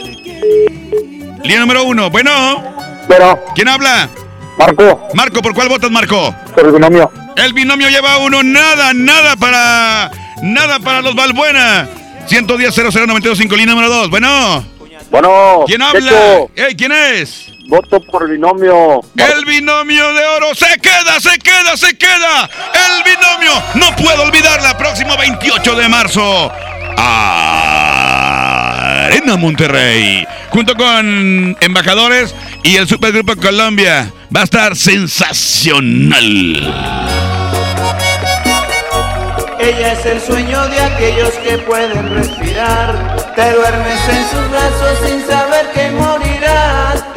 Línea 1.43 1.59
número 1.59 1.83
uno. 1.83 2.09
Bueno. 2.09 2.63
Pero, 3.07 3.43
¿Quién 3.55 3.67
habla? 3.67 4.09
Marco, 4.57 5.07
Marco, 5.15 5.41
¿por 5.41 5.53
cuál 5.53 5.67
votas, 5.67 5.89
Marco? 5.91 6.33
por 6.53 6.65
el 6.65 6.71
binomio. 6.71 7.11
El 7.35 7.53
binomio 7.53 7.89
lleva 7.89 8.17
uno. 8.19 8.43
Nada, 8.43 8.93
nada 8.93 9.35
para. 9.35 10.11
Nada 10.41 10.79
para 10.79 11.01
los 11.01 11.15
Balbuena. 11.15 11.89
110 12.27 12.73
00925, 12.75 13.55
línea 13.55 13.73
número 13.75 13.89
dos. 13.93 14.09
Bueno. 14.09 14.63
Bueno, 15.09 15.63
¿Quién 15.67 15.81
habla? 15.81 15.99
Checho, 15.99 16.49
Ey, 16.55 16.75
¿Quién 16.75 16.91
es? 16.91 17.52
Voto 17.67 17.99
por 18.01 18.23
el 18.23 18.31
binomio. 18.31 19.01
El 19.15 19.45
binomio 19.45 20.13
de 20.13 20.25
oro 20.25 20.55
se 20.55 20.77
queda, 20.79 21.19
se 21.19 21.37
queda, 21.39 21.77
se 21.77 21.97
queda. 21.97 22.49
El 22.73 23.03
binomio. 23.03 23.51
No 23.75 23.95
puedo 23.95 24.23
olvidarla. 24.23 24.77
Próximo 24.77 25.15
28 25.17 25.75
de 25.75 25.89
marzo. 25.89 26.51
Arena 29.05 29.37
Monterrey. 29.37 30.25
Junto 30.49 30.75
con 30.75 31.57
embajadores 31.59 32.35
y 32.63 32.75
el 32.75 32.87
Supergrupo 32.87 33.35
Colombia. 33.35 34.11
Va 34.35 34.41
a 34.41 34.45
estar 34.45 34.75
sensacional. 34.75 36.23
Ella 39.59 39.93
es 39.93 40.05
el 40.05 40.19
sueño 40.19 40.67
de 40.67 40.79
aquellos 40.81 41.29
que 41.35 41.57
pueden 41.59 42.15
respirar. 42.15 43.15
Te 43.33 43.53
duermes 43.53 44.09
en 44.09 44.29
sus 44.29 44.49
brazos 44.49 44.99
sin 45.07 45.25
saber 45.25 45.71
que 45.73 45.89
morirás. 45.91 46.32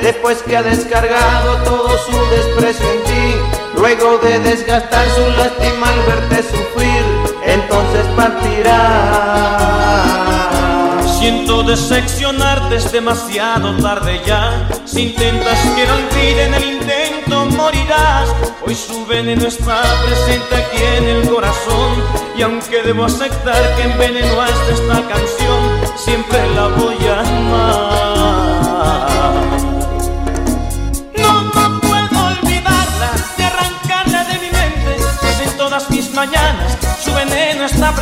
Después 0.01 0.43
que 0.43 0.57
ha 0.57 0.63
descargado 0.63 1.57
todo 1.65 1.89
su 1.99 2.13
desprecio 2.31 2.87
en 2.91 3.05
ti. 3.05 3.35
Luego 3.77 4.19
de 4.19 4.39
desgastar 4.41 5.07
su 5.11 5.23
lástima 5.37 5.89
al 5.89 6.01
verte 6.07 6.43
sufrir. 6.43 7.05
Entonces 7.45 8.07
partirá. 8.17 9.47
Siento 11.19 11.63
decepcionarte, 11.63 12.77
es 12.77 12.93
demasiado 12.93 13.75
tarde 13.79 14.21
ya. 14.27 14.69
Si 14.85 15.09
intentas 15.09 15.59
que 15.75 15.87
no 15.87 15.95
olviden 15.95 16.55
el 16.55 16.65
intento, 16.65 17.47
morirás. 17.57 18.29
Hoy 18.67 18.75
su 18.75 19.07
veneno 19.07 19.47
está 19.47 19.83
presente 20.05 20.55
aquí 20.55 20.83
en 20.99 21.05
el 21.05 21.29
corazón. 21.29 22.03
Y 22.37 22.43
aunque 22.43 22.83
debo 22.83 23.07
aceptar 23.07 23.77
que 23.77 23.83
envenenó 23.83 24.41
hasta 24.41 24.73
esta 24.73 25.09
canción, 25.09 25.81
siempre 25.97 26.39
la 26.55 26.69
voy 26.69 26.97
a 27.07 27.21
amar. 27.21 28.06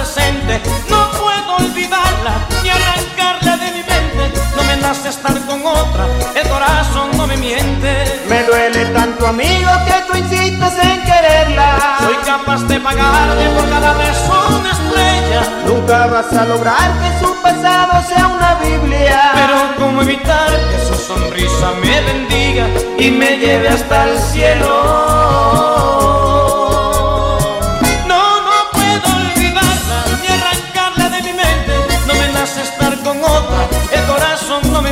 Presente. 0.04 0.60
No 0.90 1.10
puedo 1.12 1.56
olvidarla, 1.56 2.46
ni 2.62 2.68
arrancarla 2.68 3.56
de 3.56 3.70
mi 3.72 3.82
mente, 3.82 4.30
no 4.54 4.62
me 4.64 4.76
nace 4.76 5.08
estar 5.08 5.34
con 5.46 5.64
otra, 5.64 6.06
el 6.34 6.46
corazón 6.48 7.16
no 7.16 7.26
me 7.26 7.36
miente. 7.36 8.22
Me 8.28 8.42
duele 8.44 8.84
tanto, 8.86 9.26
amigo, 9.26 9.70
que 9.86 9.94
tú 10.06 10.16
insistes 10.18 10.74
en 10.82 11.02
quererla. 11.04 11.96
Soy 12.00 12.16
capaz 12.26 12.62
de 12.64 12.80
pagarle 12.80 13.48
por 13.56 13.70
cada 13.70 13.94
beso 13.94 14.46
una 14.58 14.72
estrella. 14.72 15.42
Nunca 15.66 16.06
vas 16.06 16.30
a 16.32 16.44
lograr 16.44 16.92
que 17.00 17.18
su 17.24 17.34
pasado 17.42 18.02
sea 18.06 18.26
una 18.26 18.56
Biblia. 18.56 19.30
Pero 19.34 19.56
cómo 19.78 20.02
evitar 20.02 20.50
que 20.70 20.78
su 20.86 20.94
sonrisa 20.94 21.72
me 21.80 22.00
bendiga 22.02 22.66
y 22.98 23.10
me 23.10 23.38
lleve 23.38 23.68
hasta 23.68 24.10
el 24.10 24.18
cielo. 24.18 26.23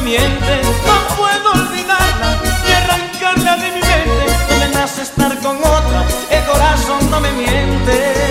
Miente. 0.02 0.62
No 0.86 1.16
puedo 1.16 1.52
olvidarla 1.52 2.40
y 2.68 2.72
arrancarla 2.72 3.56
de 3.56 3.70
mi 3.70 3.80
mente. 3.80 4.26
No 4.50 4.56
me 4.58 4.68
nace 4.74 5.02
estar 5.02 5.38
con 5.38 5.56
otra, 5.58 6.04
el 6.30 6.44
corazón 6.44 7.10
no 7.10 7.20
me 7.20 7.32
miente. 7.32 8.21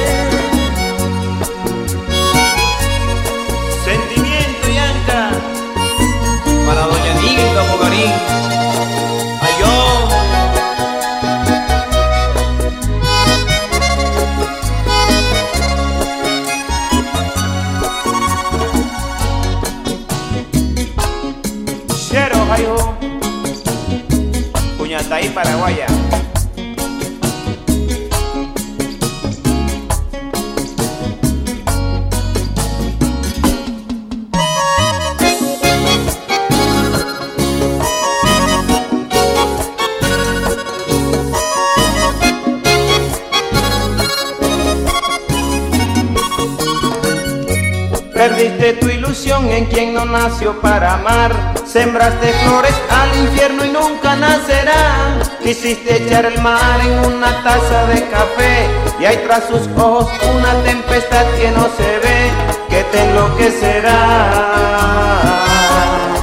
En 49.52 49.66
quien 49.66 49.94
no 49.94 50.06
nació 50.06 50.60
para 50.62 50.94
amar. 50.94 51.32
Sembraste 51.66 52.34
flores 52.44 52.76
al 52.90 53.18
infierno 53.18 53.66
y 53.66 53.70
nunca 53.70 54.16
nacerá. 54.16 55.20
Quisiste 55.44 56.04
echar 56.04 56.26
el 56.26 56.42
mar 56.42 56.80
en 56.82 57.00
una 57.14 57.44
taza 57.44 57.86
de 57.88 58.08
café. 58.10 58.68
Y 59.00 59.06
hay 59.06 59.18
tras 59.28 59.46
sus 59.48 59.68
ojos 59.78 60.10
una 60.36 60.54
tempestad 60.64 61.26
que 61.40 61.52
no 61.52 61.68
se 61.78 62.00
ve, 62.00 62.32
que 62.70 62.84
te 62.86 63.04
enloquecerá. 63.04 64.52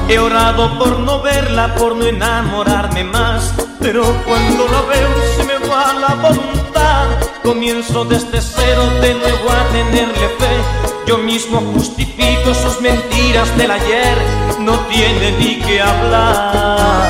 He 0.07 0.17
orado 0.17 0.79
por 0.79 0.99
no 0.99 1.21
verla, 1.21 1.75
por 1.75 1.95
no 1.95 2.05
enamorarme 2.05 3.03
más. 3.03 3.53
Pero 3.79 4.03
cuando 4.25 4.67
la 4.67 4.81
veo 4.81 5.09
se 5.35 5.43
me 5.43 5.67
va 5.67 5.93
la 5.93 6.15
voluntad. 6.15 7.05
Comienzo 7.43 8.05
desde 8.05 8.41
cero 8.41 8.89
de 9.01 9.13
nuevo 9.13 9.49
a 9.49 9.63
tenerle 9.71 10.29
fe. 10.39 10.88
Yo 11.09 11.17
mismo 11.17 11.59
justifico 11.73 12.53
sus 12.53 12.79
mentiras 12.81 13.57
del 13.57 13.71
ayer. 13.71 14.15
No 14.59 14.73
tiene 14.81 15.31
ni 15.39 15.55
que 15.59 15.81
hablar. 15.81 17.09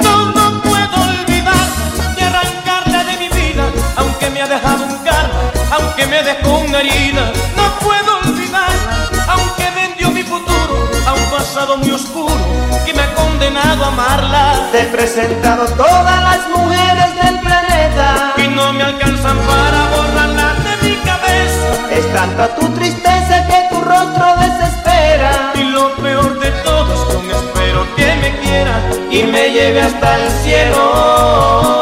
No, 0.00 0.26
no 0.32 0.60
puedo 0.60 0.96
olvidarla 1.00 2.14
ni 2.14 2.22
arrancarla 2.24 3.04
de 3.04 3.16
mi 3.16 3.28
vida. 3.30 3.64
Aunque 3.96 4.28
me 4.28 4.42
ha 4.42 4.48
dejado 4.48 4.84
un 4.84 4.98
karma, 4.98 5.40
aunque 5.78 6.06
me 6.08 6.22
dejó 6.22 6.58
una 6.58 6.80
herida. 6.80 7.32
No 7.56 7.74
puedo 7.86 8.18
olvidarla, 8.18 9.08
aunque 9.28 9.64
vendió 9.74 10.10
mi 10.10 10.22
futuro 10.22 10.90
a 11.06 11.14
un 11.14 11.24
pasado 11.30 11.78
muy 11.78 11.90
oscuro 11.90 12.36
que 12.84 12.92
me 12.92 13.00
ha 13.00 13.14
condenado 13.14 13.86
a 13.86 13.88
amarla. 13.88 14.68
Te 14.72 14.82
he 14.82 14.86
presentado 14.88 15.64
todas 15.68 16.22
las 16.22 16.50
mujeres 16.50 17.14
del 17.14 17.40
planeta. 17.40 18.34
Y 18.36 18.48
no 18.48 18.74
me 18.74 18.82
alcanzan 18.82 19.38
para 19.38 19.80
de 19.80 19.88
cabeza. 19.88 20.09
Es 21.90 22.12
tanta 22.14 22.54
tu 22.54 22.68
tristeza 22.70 23.46
que 23.46 23.68
tu 23.70 23.80
rostro 23.80 24.26
desespera. 24.36 25.52
Y 25.54 25.64
lo 25.64 25.94
peor 25.96 26.38
de 26.38 26.50
todo 26.62 26.92
es 26.94 27.26
que 27.26 27.32
espero 27.32 27.86
que 27.96 28.06
me 28.16 28.38
quiera 28.40 28.80
y 29.10 29.22
me 29.24 29.50
lleve 29.52 29.82
hasta 29.82 30.16
el 30.16 30.30
cielo. 30.42 31.80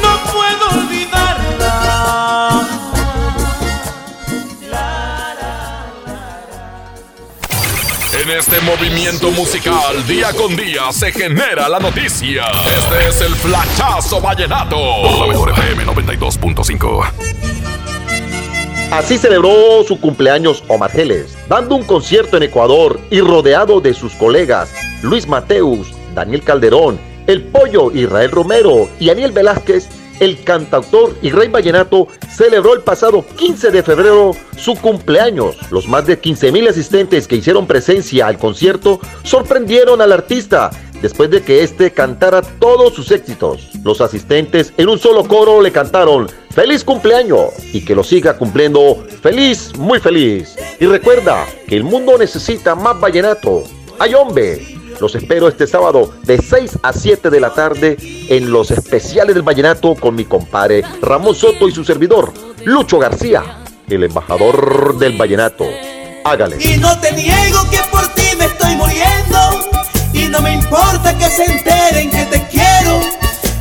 No, 0.00 0.05
En 8.26 8.32
este 8.32 8.60
movimiento 8.62 9.30
musical, 9.30 10.04
día 10.08 10.32
con 10.32 10.56
día, 10.56 10.90
se 10.90 11.12
genera 11.12 11.68
la 11.68 11.78
noticia. 11.78 12.46
Este 12.76 13.08
es 13.08 13.20
el 13.20 13.32
Flachazo 13.36 14.20
Vallenato. 14.20 14.76
Por 14.76 15.20
la 15.20 15.26
mejor 15.28 15.50
FM 15.50 15.86
92.5. 15.86 17.08
Así 18.90 19.16
celebró 19.16 19.84
su 19.86 20.00
cumpleaños 20.00 20.64
Omar 20.66 20.90
Geles, 20.90 21.38
dando 21.48 21.76
un 21.76 21.84
concierto 21.84 22.36
en 22.36 22.42
Ecuador 22.42 22.98
y 23.10 23.20
rodeado 23.20 23.80
de 23.80 23.94
sus 23.94 24.12
colegas 24.14 24.74
Luis 25.02 25.28
Mateus, 25.28 25.94
Daniel 26.12 26.42
Calderón, 26.42 26.98
El 27.28 27.44
Pollo 27.44 27.92
Israel 27.92 28.32
Romero 28.32 28.90
y 28.98 29.10
Aniel 29.10 29.30
Velázquez. 29.30 29.88
El 30.20 30.42
cantautor 30.44 31.14
y 31.22 31.30
rey 31.30 31.48
vallenato 31.48 32.08
celebró 32.34 32.74
el 32.74 32.80
pasado 32.80 33.24
15 33.36 33.70
de 33.70 33.82
febrero 33.82 34.32
su 34.56 34.74
cumpleaños. 34.74 35.56
Los 35.70 35.88
más 35.88 36.06
de 36.06 36.18
15 36.18 36.52
mil 36.52 36.68
asistentes 36.68 37.28
que 37.28 37.36
hicieron 37.36 37.66
presencia 37.66 38.26
al 38.26 38.38
concierto 38.38 39.00
sorprendieron 39.24 40.00
al 40.00 40.12
artista 40.12 40.70
después 41.02 41.30
de 41.30 41.42
que 41.42 41.62
éste 41.62 41.92
cantara 41.92 42.42
todos 42.42 42.94
sus 42.94 43.10
éxitos. 43.10 43.70
Los 43.84 44.00
asistentes 44.00 44.72
en 44.76 44.88
un 44.88 44.98
solo 44.98 45.24
coro 45.28 45.60
le 45.60 45.72
cantaron 45.72 46.28
feliz 46.50 46.84
cumpleaños 46.84 47.50
y 47.72 47.84
que 47.84 47.94
lo 47.94 48.02
siga 48.02 48.38
cumpliendo 48.38 49.04
feliz, 49.20 49.76
muy 49.76 50.00
feliz. 50.00 50.56
Y 50.80 50.86
recuerda 50.86 51.44
que 51.68 51.76
el 51.76 51.84
mundo 51.84 52.16
necesita 52.18 52.74
más 52.74 52.98
vallenato. 52.98 53.64
¡Ay! 53.98 54.14
Los 55.00 55.14
espero 55.14 55.48
este 55.48 55.66
sábado 55.66 56.10
de 56.22 56.38
6 56.38 56.78
a 56.82 56.92
7 56.92 57.30
de 57.30 57.40
la 57.40 57.52
tarde 57.52 57.96
en 58.28 58.50
los 58.50 58.70
especiales 58.70 59.34
del 59.34 59.42
vallenato 59.42 59.94
con 59.94 60.14
mi 60.14 60.24
compadre 60.24 60.82
Ramón 61.02 61.34
Soto 61.34 61.68
y 61.68 61.72
su 61.72 61.84
servidor, 61.84 62.32
Lucho 62.64 62.98
García, 62.98 63.42
el 63.88 64.04
embajador 64.04 64.98
del 64.98 65.16
vallenato. 65.16 65.64
Hágale. 66.24 66.56
Y 66.60 66.78
no 66.78 66.98
te 66.98 67.12
niego 67.12 67.70
que 67.70 67.78
por 67.92 68.06
ti 68.14 68.24
me 68.38 68.46
estoy 68.46 68.74
muriendo. 68.74 69.38
Y 70.12 70.28
no 70.28 70.40
me 70.40 70.54
importa 70.54 71.16
que 71.16 71.28
se 71.28 71.44
enteren 71.44 72.10
que 72.10 72.24
te 72.24 72.42
quiero. 72.48 73.00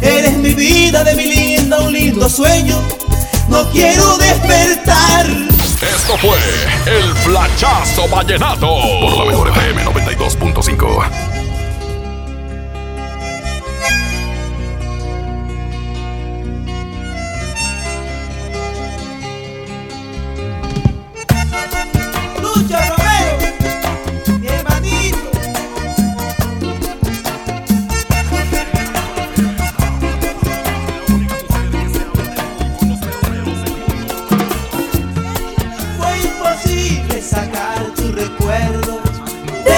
Eres 0.02 0.38
mi 0.38 0.54
vida 0.54 1.04
de 1.04 1.16
mi 1.16 1.26
linda, 1.26 1.80
un 1.82 1.94
lindo 1.94 2.28
sueño. 2.28 2.82
No 3.50 3.70
quiero 3.72 4.18
despertar. 4.18 5.55
Esto 6.08 6.20
fue 6.20 6.38
el 6.86 7.16
Flachazo 7.16 8.08
Vallenato. 8.08 8.68
Por 9.02 9.18
la 9.18 9.26
mejor 9.26 9.48
FM 9.50 9.86
92.5. 9.86 11.35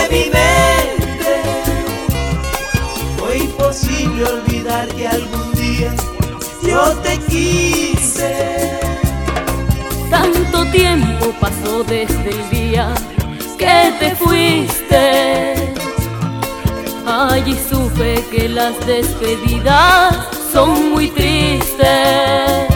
de 0.10 0.16
mi 0.16 0.26
mente. 0.30 1.42
Fue 3.18 3.38
imposible 3.38 4.24
olvidar 4.24 4.88
que 4.90 5.08
algún 5.08 5.52
día 5.54 5.94
yo 6.64 6.94
te 6.98 7.18
quise. 7.20 8.80
Tanto 10.10 10.66
tiempo 10.72 11.34
pasó 11.40 11.84
desde 11.84 12.30
el 12.30 12.50
día 12.50 12.94
que 13.58 13.94
te 14.00 14.16
fuiste. 14.16 15.74
Allí 17.06 17.58
supe 17.70 18.24
que 18.32 18.50
las 18.50 18.76
despedidas 18.86 20.16
son 20.52 20.92
muy 20.92 21.10
tristes. 21.10 22.68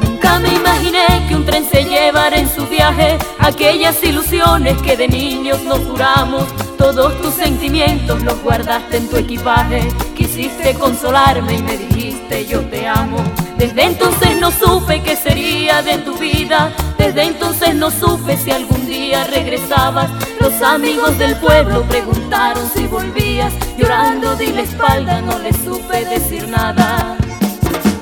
Nunca 0.00 0.38
me 0.38 0.48
imaginé 0.54 0.93
que 1.28 1.36
un 1.36 1.44
tren 1.44 1.64
se 1.70 1.84
llevara 1.84 2.36
en 2.36 2.48
su 2.48 2.66
viaje 2.66 3.18
aquellas 3.38 4.02
ilusiones 4.02 4.80
que 4.82 4.96
de 4.96 5.08
niños 5.08 5.62
nos 5.62 5.78
juramos. 5.80 6.44
Todos 6.78 7.20
tus 7.20 7.34
sentimientos 7.34 8.22
los 8.22 8.42
guardaste 8.42 8.96
en 8.96 9.08
tu 9.08 9.16
equipaje. 9.16 9.88
Quisiste 10.14 10.74
consolarme 10.74 11.54
y 11.54 11.62
me 11.62 11.76
dijiste 11.76 12.46
yo 12.46 12.60
te 12.62 12.86
amo. 12.86 13.18
Desde 13.56 13.84
entonces 13.84 14.36
no 14.38 14.50
supe 14.50 15.02
qué 15.02 15.16
sería 15.16 15.82
de 15.82 15.98
tu 15.98 16.16
vida. 16.16 16.72
Desde 16.98 17.24
entonces 17.24 17.74
no 17.74 17.90
supe 17.90 18.36
si 18.36 18.50
algún 18.50 18.86
día 18.86 19.24
regresabas. 19.24 20.10
Los 20.40 20.60
amigos 20.62 21.16
del 21.18 21.36
pueblo 21.36 21.82
preguntaron 21.82 22.68
si 22.74 22.86
volvías. 22.86 23.52
Llorando 23.78 24.34
di 24.36 24.46
la 24.48 24.62
espalda, 24.62 25.20
no 25.20 25.38
les 25.38 25.56
supe 25.56 26.04
decir 26.04 26.48
nada. 26.48 27.16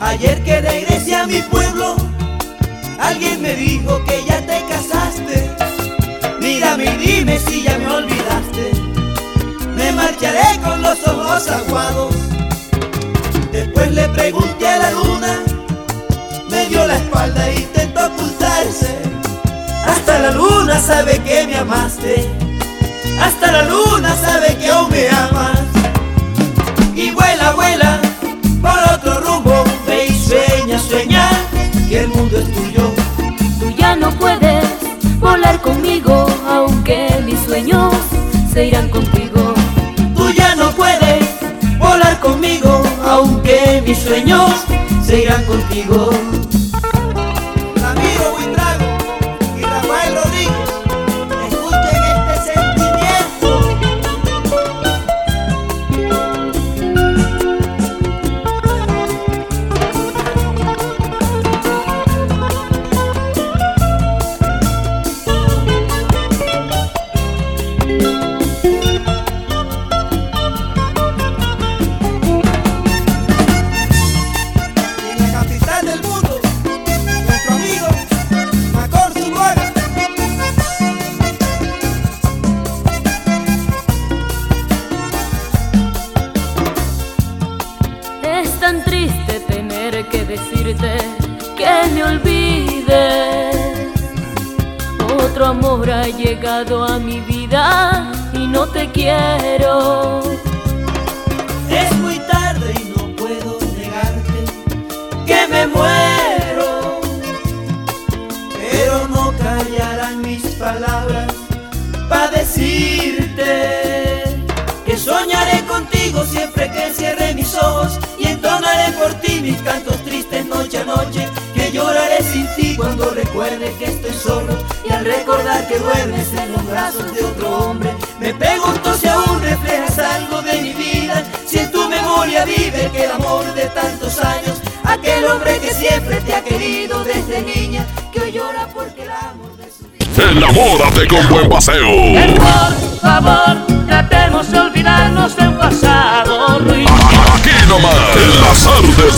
Ayer 0.01 0.43
que 0.43 0.61
regresé 0.61 1.15
a 1.15 1.27
mi 1.27 1.41
pueblo, 1.43 1.95
alguien 2.99 3.43
me 3.43 3.55
dijo 3.55 4.03
que 4.05 4.25
ya 4.25 4.41
te 4.47 4.63
casaste. 4.67 5.51
Mírame 6.41 6.85
y 6.85 6.97
dime 6.97 7.39
si 7.39 7.63
ya 7.63 7.79
me 7.79 7.87
olvidaste. 7.87 8.73
Me 9.77 9.93
marcharé 9.93 10.61
con 10.63 10.83
los 10.83 10.99
ojos 11.07 11.49
aguados. 11.49 12.15
Después 13.53 13.93
le 13.93 14.09
pregunté 14.09 14.67
a 14.67 14.79
la 14.79 14.91
luna, 14.93 15.41
me 16.51 16.67
dio 16.67 16.87
la 16.87 16.97
espalda 16.97 17.49
e 17.49 17.61
intentó 17.61 18.07
ocultarse. 18.07 18.97
Hasta 19.87 20.19
la 20.19 20.31
luna 20.31 20.81
sabe 20.81 21.19
que 21.21 21.47
me 21.47 21.57
amaste. 21.57 22.29
Hasta 23.21 23.53
la 23.53 23.63
luna 23.65 24.17
sabe 24.17 24.57
que 24.57 24.69
aún 24.71 24.91
me 24.91 25.09
amas. 25.09 25.61
Y 26.95 27.11
vuela, 27.11 27.53
vuela 27.53 28.01
por 28.61 28.95
otro 28.95 29.21
rumbo. 29.21 29.72
El 32.03 32.09
mundo 32.09 32.37
es 32.39 32.53
tuyo. 32.53 32.93
Tú 33.61 33.71
ya 33.77 33.95
no 33.95 34.11
puedes 34.19 34.65
volar 35.21 35.61
conmigo, 35.61 36.27
aunque 36.49 37.09
mis 37.25 37.39
sueños 37.41 37.95
se 38.53 38.67
irán 38.67 38.89
contigo. 38.89 39.55
Tú 40.17 40.31
ya 40.33 40.55
no 40.57 40.71
puedes 40.73 41.25
volar 41.79 42.19
conmigo, 42.19 42.83
aunque 43.05 43.83
mis 43.87 43.99
sueños 43.99 44.51
se 45.07 45.23
irán 45.23 45.45
contigo. 45.45 46.11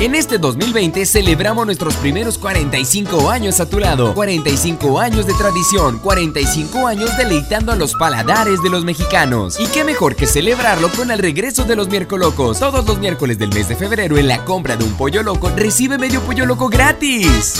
En 0.00 0.14
este 0.14 0.38
2020 0.38 1.04
celebramos 1.06 1.66
nuestros 1.66 1.96
primeros 1.96 2.38
45 2.38 3.30
años 3.30 3.58
a 3.58 3.68
tu 3.68 3.80
lado. 3.80 4.14
45 4.14 5.00
años 5.00 5.26
de 5.26 5.34
tradición, 5.34 5.98
45 5.98 6.86
años 6.86 7.16
deleitando 7.16 7.72
a 7.72 7.74
los 7.74 7.94
paladares 7.96 8.62
de 8.62 8.70
los 8.70 8.84
mexicanos. 8.84 9.58
Y 9.58 9.66
qué 9.66 9.82
mejor 9.82 10.14
que 10.14 10.28
celebrarlo 10.28 10.88
con 10.90 11.10
el 11.10 11.18
regreso 11.18 11.64
de 11.64 11.74
los 11.74 11.88
miércolocos. 11.88 12.60
Todos 12.60 12.86
los 12.86 12.98
miércoles 13.00 13.40
del 13.40 13.52
mes 13.52 13.68
de 13.68 13.74
febrero 13.74 14.16
en 14.16 14.28
la 14.28 14.44
compra 14.44 14.76
de 14.76 14.84
un 14.84 14.92
pollo 14.92 15.24
loco 15.24 15.50
recibe 15.56 15.98
medio 15.98 16.20
pollo 16.20 16.46
loco 16.46 16.68
gratis. 16.68 17.54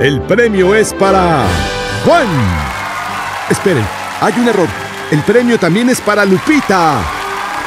El 0.00 0.20
premio 0.22 0.74
es 0.74 0.92
para 0.92 1.46
Juan. 2.04 2.26
Esperen, 3.48 3.86
hay 4.20 4.32
un 4.40 4.48
error. 4.48 4.68
El 5.12 5.22
premio 5.22 5.56
también 5.56 5.88
es 5.88 6.00
para 6.00 6.24
Lupita 6.24 7.00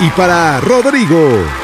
y 0.02 0.10
para 0.10 0.60
Rodrigo. 0.60 1.62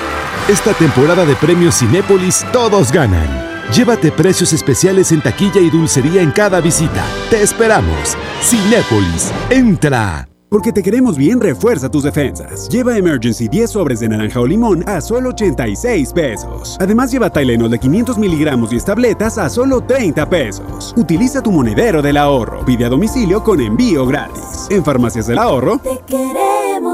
Esta 0.49 0.73
temporada 0.73 1.27
de 1.27 1.35
premios 1.35 1.77
Cinépolis 1.77 2.43
todos 2.51 2.91
ganan. 2.91 3.27
Llévate 3.71 4.11
precios 4.11 4.51
especiales 4.51 5.11
en 5.11 5.21
taquilla 5.21 5.61
y 5.61 5.69
dulcería 5.69 6.23
en 6.23 6.31
cada 6.31 6.59
visita. 6.59 7.05
Te 7.29 7.43
esperamos. 7.43 8.17
Cinépolis, 8.41 9.31
entra. 9.51 10.27
Porque 10.49 10.71
te 10.71 10.81
queremos 10.81 11.17
bien, 11.17 11.39
refuerza 11.39 11.91
tus 11.91 12.01
defensas. 12.01 12.67
Lleva 12.67 12.97
Emergency 12.97 13.47
10 13.47 13.69
sobres 13.69 13.99
de 13.99 14.09
naranja 14.09 14.39
o 14.39 14.47
limón 14.47 14.83
a 14.89 15.01
solo 15.01 15.29
86 15.29 16.13
pesos. 16.13 16.77
Además, 16.79 17.11
lleva 17.11 17.29
Tylenol 17.29 17.69
de 17.69 17.77
500 17.77 18.17
miligramos 18.17 18.73
y 18.73 18.79
tabletas 18.79 19.37
a 19.37 19.51
solo 19.51 19.81
30 19.81 20.27
pesos. 20.27 20.95
Utiliza 20.97 21.43
tu 21.43 21.51
monedero 21.51 22.01
del 22.01 22.17
ahorro. 22.17 22.65
Pide 22.65 22.85
a 22.85 22.89
domicilio 22.89 23.43
con 23.43 23.61
envío 23.61 24.07
gratis. 24.07 24.65
En 24.71 24.83
Farmacias 24.83 25.27
del 25.27 25.37
Ahorro, 25.37 25.77
Te 25.77 25.99
queremos 26.07 26.48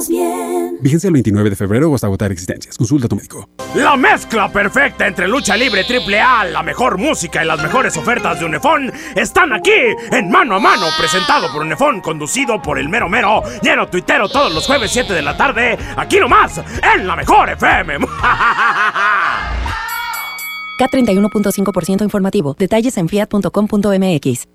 bien. 0.10 0.78
Vigencia 0.82 1.08
el 1.08 1.14
29 1.14 1.50
de 1.50 1.56
febrero 1.56 1.90
o 1.90 1.96
hasta 1.96 2.08
agotar 2.08 2.32
existencias. 2.32 2.78
Consulta 2.78 3.06
a 3.06 3.10
tu 3.10 3.16
médico. 3.16 3.50
La 3.76 3.96
mezcla 3.96 4.52
perfecta 4.52 5.08
entre 5.08 5.28
lucha 5.28 5.56
libre 5.56 5.84
triple 5.84 6.20
A, 6.20 6.46
la 6.46 6.64
mejor 6.64 6.98
música 6.98 7.44
y 7.44 7.48
las 7.48 7.62
mejores 7.62 7.96
ofertas 7.98 8.40
de 8.40 8.46
Unefón 8.46 8.92
están 9.16 9.54
aquí 9.54 9.72
en 10.12 10.30
Mano 10.30 10.56
a 10.56 10.60
Mano, 10.60 10.88
presentado 10.98 11.52
por 11.52 11.62
Unefón, 11.62 12.02
conducido 12.02 12.62
por 12.62 12.80
el 12.80 12.90
mero 12.90 13.10
mero, 13.10 13.44
lleno 13.62 13.88
tuitero 13.88 14.30
todos 14.30 14.54
los 14.54 14.66
jueves 14.66 14.92
7 14.92 15.14
de 15.14 15.22
la 15.22 15.36
tarde, 15.38 15.78
aquí 15.96 16.20
nomás, 16.20 16.62
en 16.96 17.08
la 17.08 17.16
mejor 17.16 17.50
FM. 17.50 17.98
K31.5% 20.78 22.04
informativo. 22.04 22.56
Detalles 22.58 22.98
en 22.98 23.08
fiat.com.mx. 23.08 24.55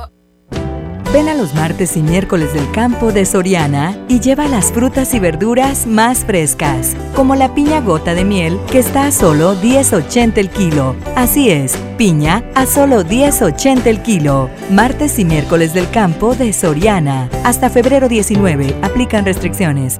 Ven 1.13 1.27
a 1.27 1.33
los 1.33 1.53
martes 1.53 1.97
y 1.97 2.03
miércoles 2.03 2.53
del 2.53 2.71
campo 2.71 3.11
de 3.11 3.25
Soriana 3.25 3.97
y 4.07 4.21
lleva 4.21 4.47
las 4.47 4.71
frutas 4.71 5.13
y 5.13 5.19
verduras 5.19 5.85
más 5.85 6.19
frescas, 6.19 6.95
como 7.13 7.35
la 7.35 7.53
piña 7.53 7.81
gota 7.81 8.13
de 8.13 8.23
miel 8.23 8.57
que 8.71 8.79
está 8.79 9.07
a 9.07 9.11
solo 9.11 9.55
10.80 9.55 10.37
el 10.37 10.49
kilo. 10.49 10.95
Así 11.17 11.49
es, 11.49 11.75
piña 11.97 12.45
a 12.55 12.65
solo 12.65 13.03
10.80 13.03 13.87
el 13.87 14.01
kilo. 14.01 14.49
Martes 14.69 15.19
y 15.19 15.25
miércoles 15.25 15.73
del 15.73 15.89
campo 15.89 16.33
de 16.33 16.53
Soriana. 16.53 17.29
Hasta 17.43 17.69
febrero 17.69 18.07
19, 18.07 18.77
aplican 18.81 19.25
restricciones. 19.25 19.99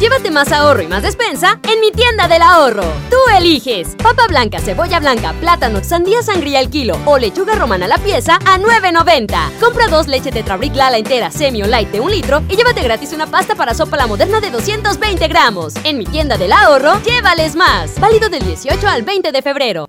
Llévate 0.00 0.30
más 0.30 0.52
ahorro 0.52 0.80
y 0.80 0.86
más 0.86 1.02
despensa 1.02 1.58
en 1.64 1.80
mi 1.80 1.90
tienda 1.90 2.28
del 2.28 2.42
ahorro. 2.42 2.84
Tú 3.10 3.16
eliges 3.36 3.96
papa 3.96 4.28
blanca, 4.28 4.60
cebolla 4.60 5.00
blanca, 5.00 5.32
plátano, 5.40 5.82
sandía 5.82 6.22
sangría 6.22 6.60
al 6.60 6.70
kilo 6.70 6.96
o 7.04 7.18
lechuga 7.18 7.56
romana 7.56 7.86
a 7.86 7.88
la 7.88 7.98
pieza 7.98 8.36
a 8.46 8.58
9.90. 8.58 9.58
Compra 9.58 9.88
dos 9.88 10.06
leche 10.06 10.30
Tetrabric 10.30 10.76
Lala 10.76 10.98
entera, 10.98 11.32
semi 11.32 11.62
o 11.62 11.66
light 11.66 11.90
de 11.90 11.98
un 11.98 12.12
litro 12.12 12.44
y 12.48 12.54
llévate 12.54 12.82
gratis 12.82 13.12
una 13.12 13.26
pasta 13.26 13.56
para 13.56 13.74
sopa 13.74 13.96
la 13.96 14.06
moderna 14.06 14.40
de 14.40 14.52
220 14.52 15.26
gramos. 15.26 15.74
En 15.82 15.98
mi 15.98 16.04
tienda 16.04 16.38
del 16.38 16.52
ahorro, 16.52 17.02
llévales 17.02 17.56
más. 17.56 17.98
Válido 17.98 18.28
del 18.28 18.44
18 18.44 18.86
al 18.86 19.02
20 19.02 19.32
de 19.32 19.42
febrero. 19.42 19.88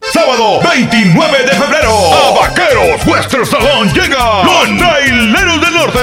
Sábado 0.13 0.59
29 0.61 1.43
de 1.43 1.51
febrero, 1.51 1.93
a 2.13 2.39
Vaqueros 2.41 3.05
Western 3.05 3.45
Salón 3.45 3.93
llega 3.93 4.43
los 4.43 4.77
Traileros 4.77 5.61
del 5.61 5.73
Norte. 5.73 5.99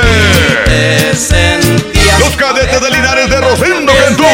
Los 2.19 2.37
cadetes 2.37 2.81
de 2.81 2.91
Linares 2.91 3.29
de 3.29 3.41
Rosendo 3.41 3.93
Cantú. 3.93 4.25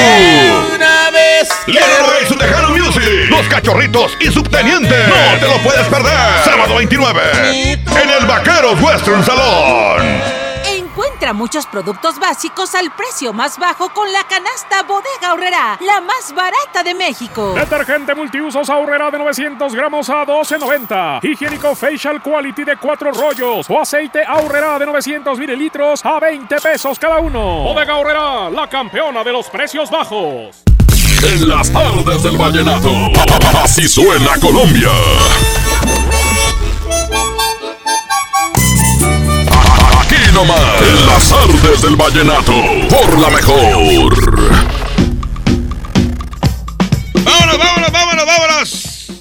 Una 0.74 1.10
vez. 1.10 1.48
Leonardo 1.66 2.12
y 2.22 2.26
su 2.26 2.36
Tejano 2.36 2.68
Music. 2.70 3.02
Los 3.30 3.48
Cachorritos 3.48 4.16
y 4.20 4.26
Subteniente. 4.30 4.94
No 5.08 5.40
te 5.40 5.48
lo 5.48 5.62
puedes 5.62 5.86
perder. 5.88 6.12
Sábado 6.44 6.76
29 6.76 7.20
en 7.72 8.10
el 8.10 8.26
Vaqueros 8.26 8.80
Western 8.80 9.24
Salón. 9.24 10.43
Encuentra 11.24 11.40
muchos 11.40 11.64
productos 11.64 12.18
básicos 12.18 12.74
al 12.74 12.90
precio 12.90 13.32
más 13.32 13.56
bajo 13.56 13.88
con 13.94 14.12
la 14.12 14.24
canasta 14.24 14.82
Bodega 14.82 15.32
Horrera, 15.32 15.78
la 15.80 16.02
más 16.02 16.34
barata 16.34 16.82
de 16.84 16.92
México. 16.92 17.54
Detergente 17.54 18.14
multiusos 18.14 18.68
ahorrera 18.68 19.10
de 19.10 19.16
900 19.16 19.74
gramos 19.74 20.10
a 20.10 20.26
12.90. 20.26 21.20
Higiénico 21.24 21.74
Facial 21.74 22.20
Quality 22.20 22.64
de 22.64 22.76
4 22.76 23.12
rollos 23.12 23.70
o 23.70 23.80
aceite 23.80 24.22
ahorrera 24.22 24.78
de 24.78 24.84
900 24.84 25.38
mililitros 25.38 26.04
a 26.04 26.20
20 26.20 26.60
pesos 26.60 26.98
cada 26.98 27.20
uno. 27.20 27.40
Bodega 27.40 27.96
Horrera, 27.96 28.50
la 28.50 28.68
campeona 28.68 29.24
de 29.24 29.32
los 29.32 29.48
precios 29.48 29.90
bajos. 29.90 30.62
En 31.22 31.48
las 31.48 31.72
tardes 31.72 32.22
del 32.22 32.36
vallenato. 32.36 32.90
Así 33.62 33.88
suena 33.88 34.38
Colombia. 34.42 34.90
Nomás. 40.34 40.82
En 40.82 41.06
las 41.06 41.28
tardes 41.28 41.82
del 41.82 41.94
vallenato. 41.94 42.52
Por 42.90 43.18
la 43.20 43.30
mejor. 43.30 44.12
Vámonos, 47.24 47.58
vámonos, 47.58 47.92
vámonos, 47.92 48.26
vámonos. 48.26 48.68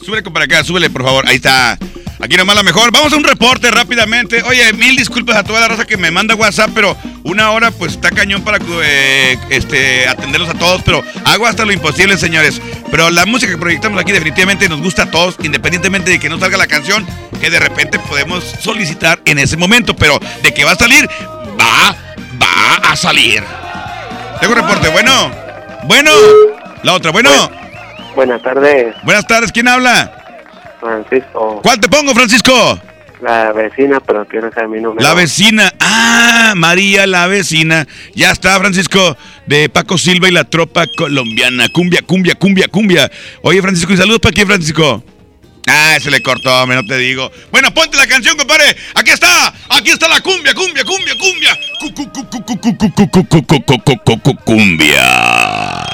Súbele 0.03 0.23
para 0.23 0.45
acá, 0.45 0.63
súbele, 0.63 0.89
por 0.89 1.03
favor. 1.03 1.27
Ahí 1.27 1.35
está. 1.35 1.77
Aquí 2.23 2.37
nomás 2.37 2.55
la 2.55 2.63
mejor. 2.63 2.89
Vamos 2.93 3.11
a 3.11 3.17
un 3.17 3.25
reporte 3.25 3.69
rápidamente. 3.69 4.41
Oye, 4.43 4.71
mil 4.71 4.95
disculpas 4.95 5.35
a 5.35 5.43
toda 5.43 5.59
la 5.59 5.67
raza 5.67 5.83
que 5.83 5.97
me 5.97 6.09
manda 6.09 6.35
WhatsApp, 6.35 6.69
pero 6.73 6.95
una 7.23 7.51
hora 7.51 7.69
pues 7.69 7.91
está 7.91 8.11
cañón 8.11 8.45
para 8.45 8.59
eh, 8.81 9.37
este, 9.49 10.07
atenderlos 10.07 10.47
a 10.47 10.53
todos, 10.53 10.81
pero 10.83 11.03
hago 11.25 11.45
hasta 11.47 11.65
lo 11.65 11.73
imposible, 11.73 12.17
señores. 12.17 12.61
Pero 12.89 13.09
la 13.09 13.25
música 13.25 13.51
que 13.51 13.57
proyectamos 13.57 13.99
aquí 13.99 14.13
definitivamente 14.13 14.69
nos 14.69 14.79
gusta 14.79 15.03
a 15.03 15.11
todos, 15.11 15.35
independientemente 15.43 16.11
de 16.11 16.19
que 16.19 16.29
no 16.29 16.39
salga 16.39 16.55
la 16.55 16.67
canción, 16.67 17.05
que 17.41 17.49
de 17.49 17.59
repente 17.59 17.99
podemos 17.99 18.45
solicitar 18.61 19.19
en 19.25 19.39
ese 19.39 19.57
momento, 19.57 19.93
pero 19.93 20.17
de 20.43 20.53
que 20.53 20.63
va 20.63 20.71
a 20.71 20.75
salir, 20.75 21.09
va, 21.59 21.93
va 22.41 22.89
a 22.89 22.95
salir. 22.95 23.43
Tengo 24.39 24.53
un 24.53 24.61
reporte, 24.61 24.87
bueno, 24.87 25.29
bueno, 25.87 26.11
la 26.83 26.93
otra, 26.93 27.11
bueno. 27.11 27.29
Buenas 28.15 28.41
tardes, 28.41 28.95
Buenas 29.03 29.27
tardes, 29.27 29.51
¿quién 29.51 29.67
habla? 29.67 30.22
Francisco. 30.83 31.61
¿Cuál 31.63 31.79
te 31.79 31.89
pongo, 31.89 32.13
Francisco? 32.13 32.79
La 33.21 33.53
vecina, 33.53 34.01
pero 34.01 34.25
tiene 34.25 34.49
mi 34.67 34.81
número. 34.81 35.01
La 35.01 35.13
vecina. 35.13 35.73
Ah, 35.79 36.53
María 36.57 37.07
la 37.07 37.27
vecina. 37.27 37.87
Ya 38.13 38.31
está, 38.31 38.59
Francisco, 38.59 39.17
de 39.45 39.69
Paco 39.69 39.97
Silva 39.97 40.27
y 40.27 40.31
la 40.31 40.43
tropa 40.43 40.85
colombiana. 40.97 41.69
Cumbia, 41.69 42.01
cumbia, 42.01 42.35
cumbia, 42.35 42.67
cumbia. 42.67 43.09
Oye, 43.41 43.61
Francisco, 43.61 43.93
y 43.93 43.97
saludos 43.97 44.19
para 44.19 44.31
aquí, 44.31 44.45
Francisco. 44.45 45.03
Ah, 45.67 45.97
se 46.01 46.11
le 46.11 46.21
cortó, 46.21 46.53
hombre, 46.61 46.75
no 46.75 46.83
te 46.85 46.97
digo. 46.97 47.31
Bueno, 47.49 47.73
ponte 47.73 47.95
la 47.95 48.07
canción, 48.07 48.35
compadre. 48.35 48.75
Aquí 48.95 49.11
está, 49.11 49.53
aquí 49.69 49.91
está 49.91 50.09
la 50.09 50.19
cumbia, 50.19 50.53
cumbia, 50.53 50.83
cumbia, 50.83 51.15
cumbia. 51.17 51.57
Cumbia. 54.43 55.85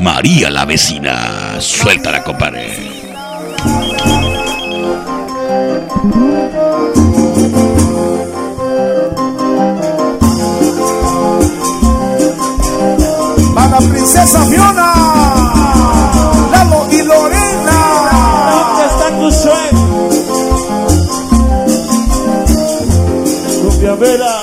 María 0.00 0.50
la 0.50 0.66
vecina. 0.66 1.58
Suéltala, 1.60 2.22
compadre. 2.22 3.09
Para 13.54 13.78
princesa 13.80 14.42
Fiona, 14.46 14.94
Lalo 16.50 16.86
y 16.90 17.02
Lorena. 17.02 17.78
¿Dónde 18.50 18.86
está 18.86 19.10
tu 19.18 19.30
sueño? 19.30 20.08
Cumbia 23.62 23.94
Vera, 23.96 24.39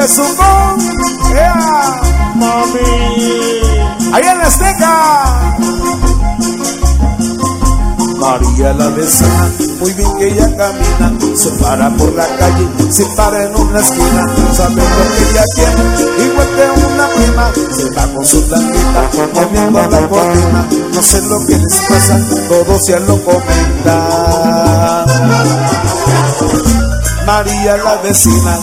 ¡Ea! 0.00 1.52
Mami. 2.34 2.80
Ahí 4.14 4.24
en 4.26 4.38
la 4.38 4.46
Azteca. 4.46 4.92
María 8.18 8.72
la 8.74 8.88
vecina, 8.88 9.50
muy 9.78 9.92
bien 9.92 10.16
que 10.18 10.28
ella 10.28 10.48
camina, 10.56 11.12
se 11.34 11.50
para 11.62 11.90
por 11.96 12.12
la 12.14 12.26
calle, 12.36 12.66
se 12.90 13.04
para 13.16 13.44
en 13.44 13.56
una 13.56 13.80
esquina, 13.80 14.26
sabe 14.52 14.74
lo 14.74 14.82
que 14.82 15.22
ella 15.30 15.44
tiene, 15.54 15.84
igual 16.26 16.48
que 16.48 16.70
una 16.86 17.06
prima, 17.08 17.50
se 17.74 17.90
va 17.90 18.06
con 18.12 18.24
su 18.24 18.46
blanquita, 18.46 19.02
moviendo 19.34 19.80
la 19.80 20.08
cortina, 20.08 20.66
no 20.92 21.02
sé 21.02 21.22
lo 21.22 21.46
que 21.46 21.56
les 21.56 21.80
pasa, 21.88 22.20
todos 22.48 22.86
ya 22.86 23.00
lo 23.00 23.18
comentan. 23.24 25.06
María 27.26 27.76
la 27.78 27.96
vecina, 28.02 28.58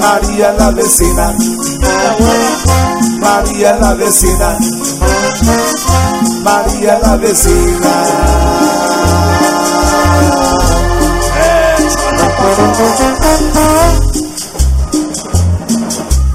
María 0.00 0.52
la 0.54 0.70
vecina, 0.70 1.36
María 3.20 3.76
la 3.76 3.94
vecina, 3.94 4.58
María 6.42 6.98
la 7.02 7.16
vecina. 7.16 7.92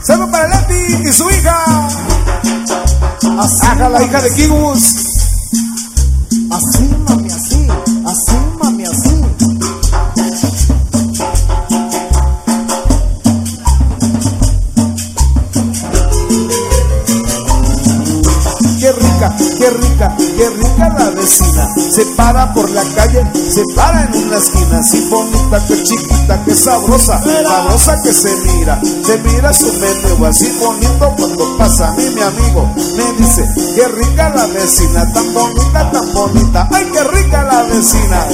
Saludos 0.03 0.29
para 0.29 0.47
Leti 0.47 1.09
y 1.09 1.11
su 1.11 1.29
hija. 1.31 1.87
Ajá, 3.39 3.89
la 3.89 4.03
hija 4.03 4.21
de 4.21 4.33
Kibus. 4.35 4.83
Así. 6.51 7.24
Se 21.25 22.05
para 22.15 22.53
por 22.53 22.69
la 22.69 22.83
calle, 22.95 23.23
se 23.33 23.63
para 23.75 24.03
en 24.03 24.15
una 24.15 24.37
esquina, 24.37 24.77
así 24.77 25.07
bonita, 25.09 25.65
que 25.65 25.81
chiquita, 25.81 26.43
que 26.45 26.53
sabrosa, 26.53 27.19
sabrosa 27.19 27.95
que 28.03 28.13
se 28.13 28.29
mira, 28.41 28.79
se 29.03 29.17
mira 29.17 29.51
su 29.51 29.73
meneo, 29.73 30.25
así 30.27 30.51
bonito 30.59 31.15
cuando 31.17 31.57
pasa 31.57 31.89
a 31.89 31.91
mí 31.93 32.03
mi 32.13 32.21
amigo, 32.21 32.71
me 32.95 33.13
dice, 33.17 33.43
qué 33.73 33.87
rica 33.87 34.29
la 34.35 34.45
vecina, 34.47 35.11
tan 35.13 35.33
bonita, 35.33 35.91
tan 35.91 36.13
bonita, 36.13 36.69
ay, 36.71 36.85
qué 36.93 37.03
rica 37.03 37.43
la 37.43 37.63
vecina. 37.63 38.27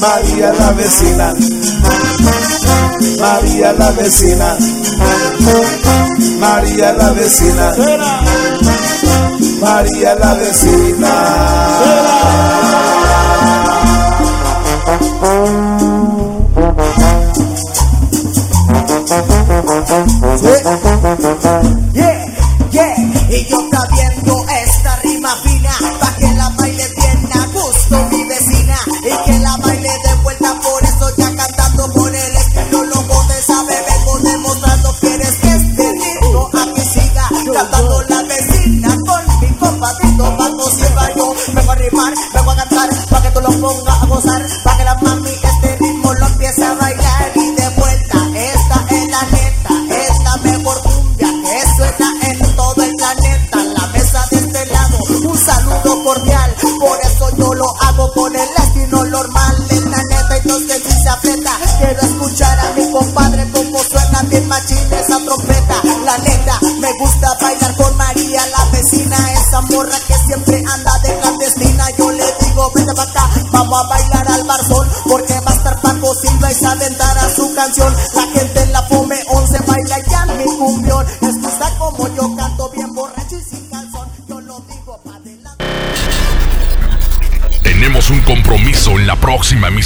María 0.00 0.52
la 0.52 0.72
vecina, 0.72 1.34
María 3.20 3.72
la 3.72 3.90
vecina, 3.92 4.56
María 6.40 6.92
la 6.92 7.12
vecina, 7.12 7.72
María 9.64 10.14
la 10.16 10.34
vecina. 10.34 12.13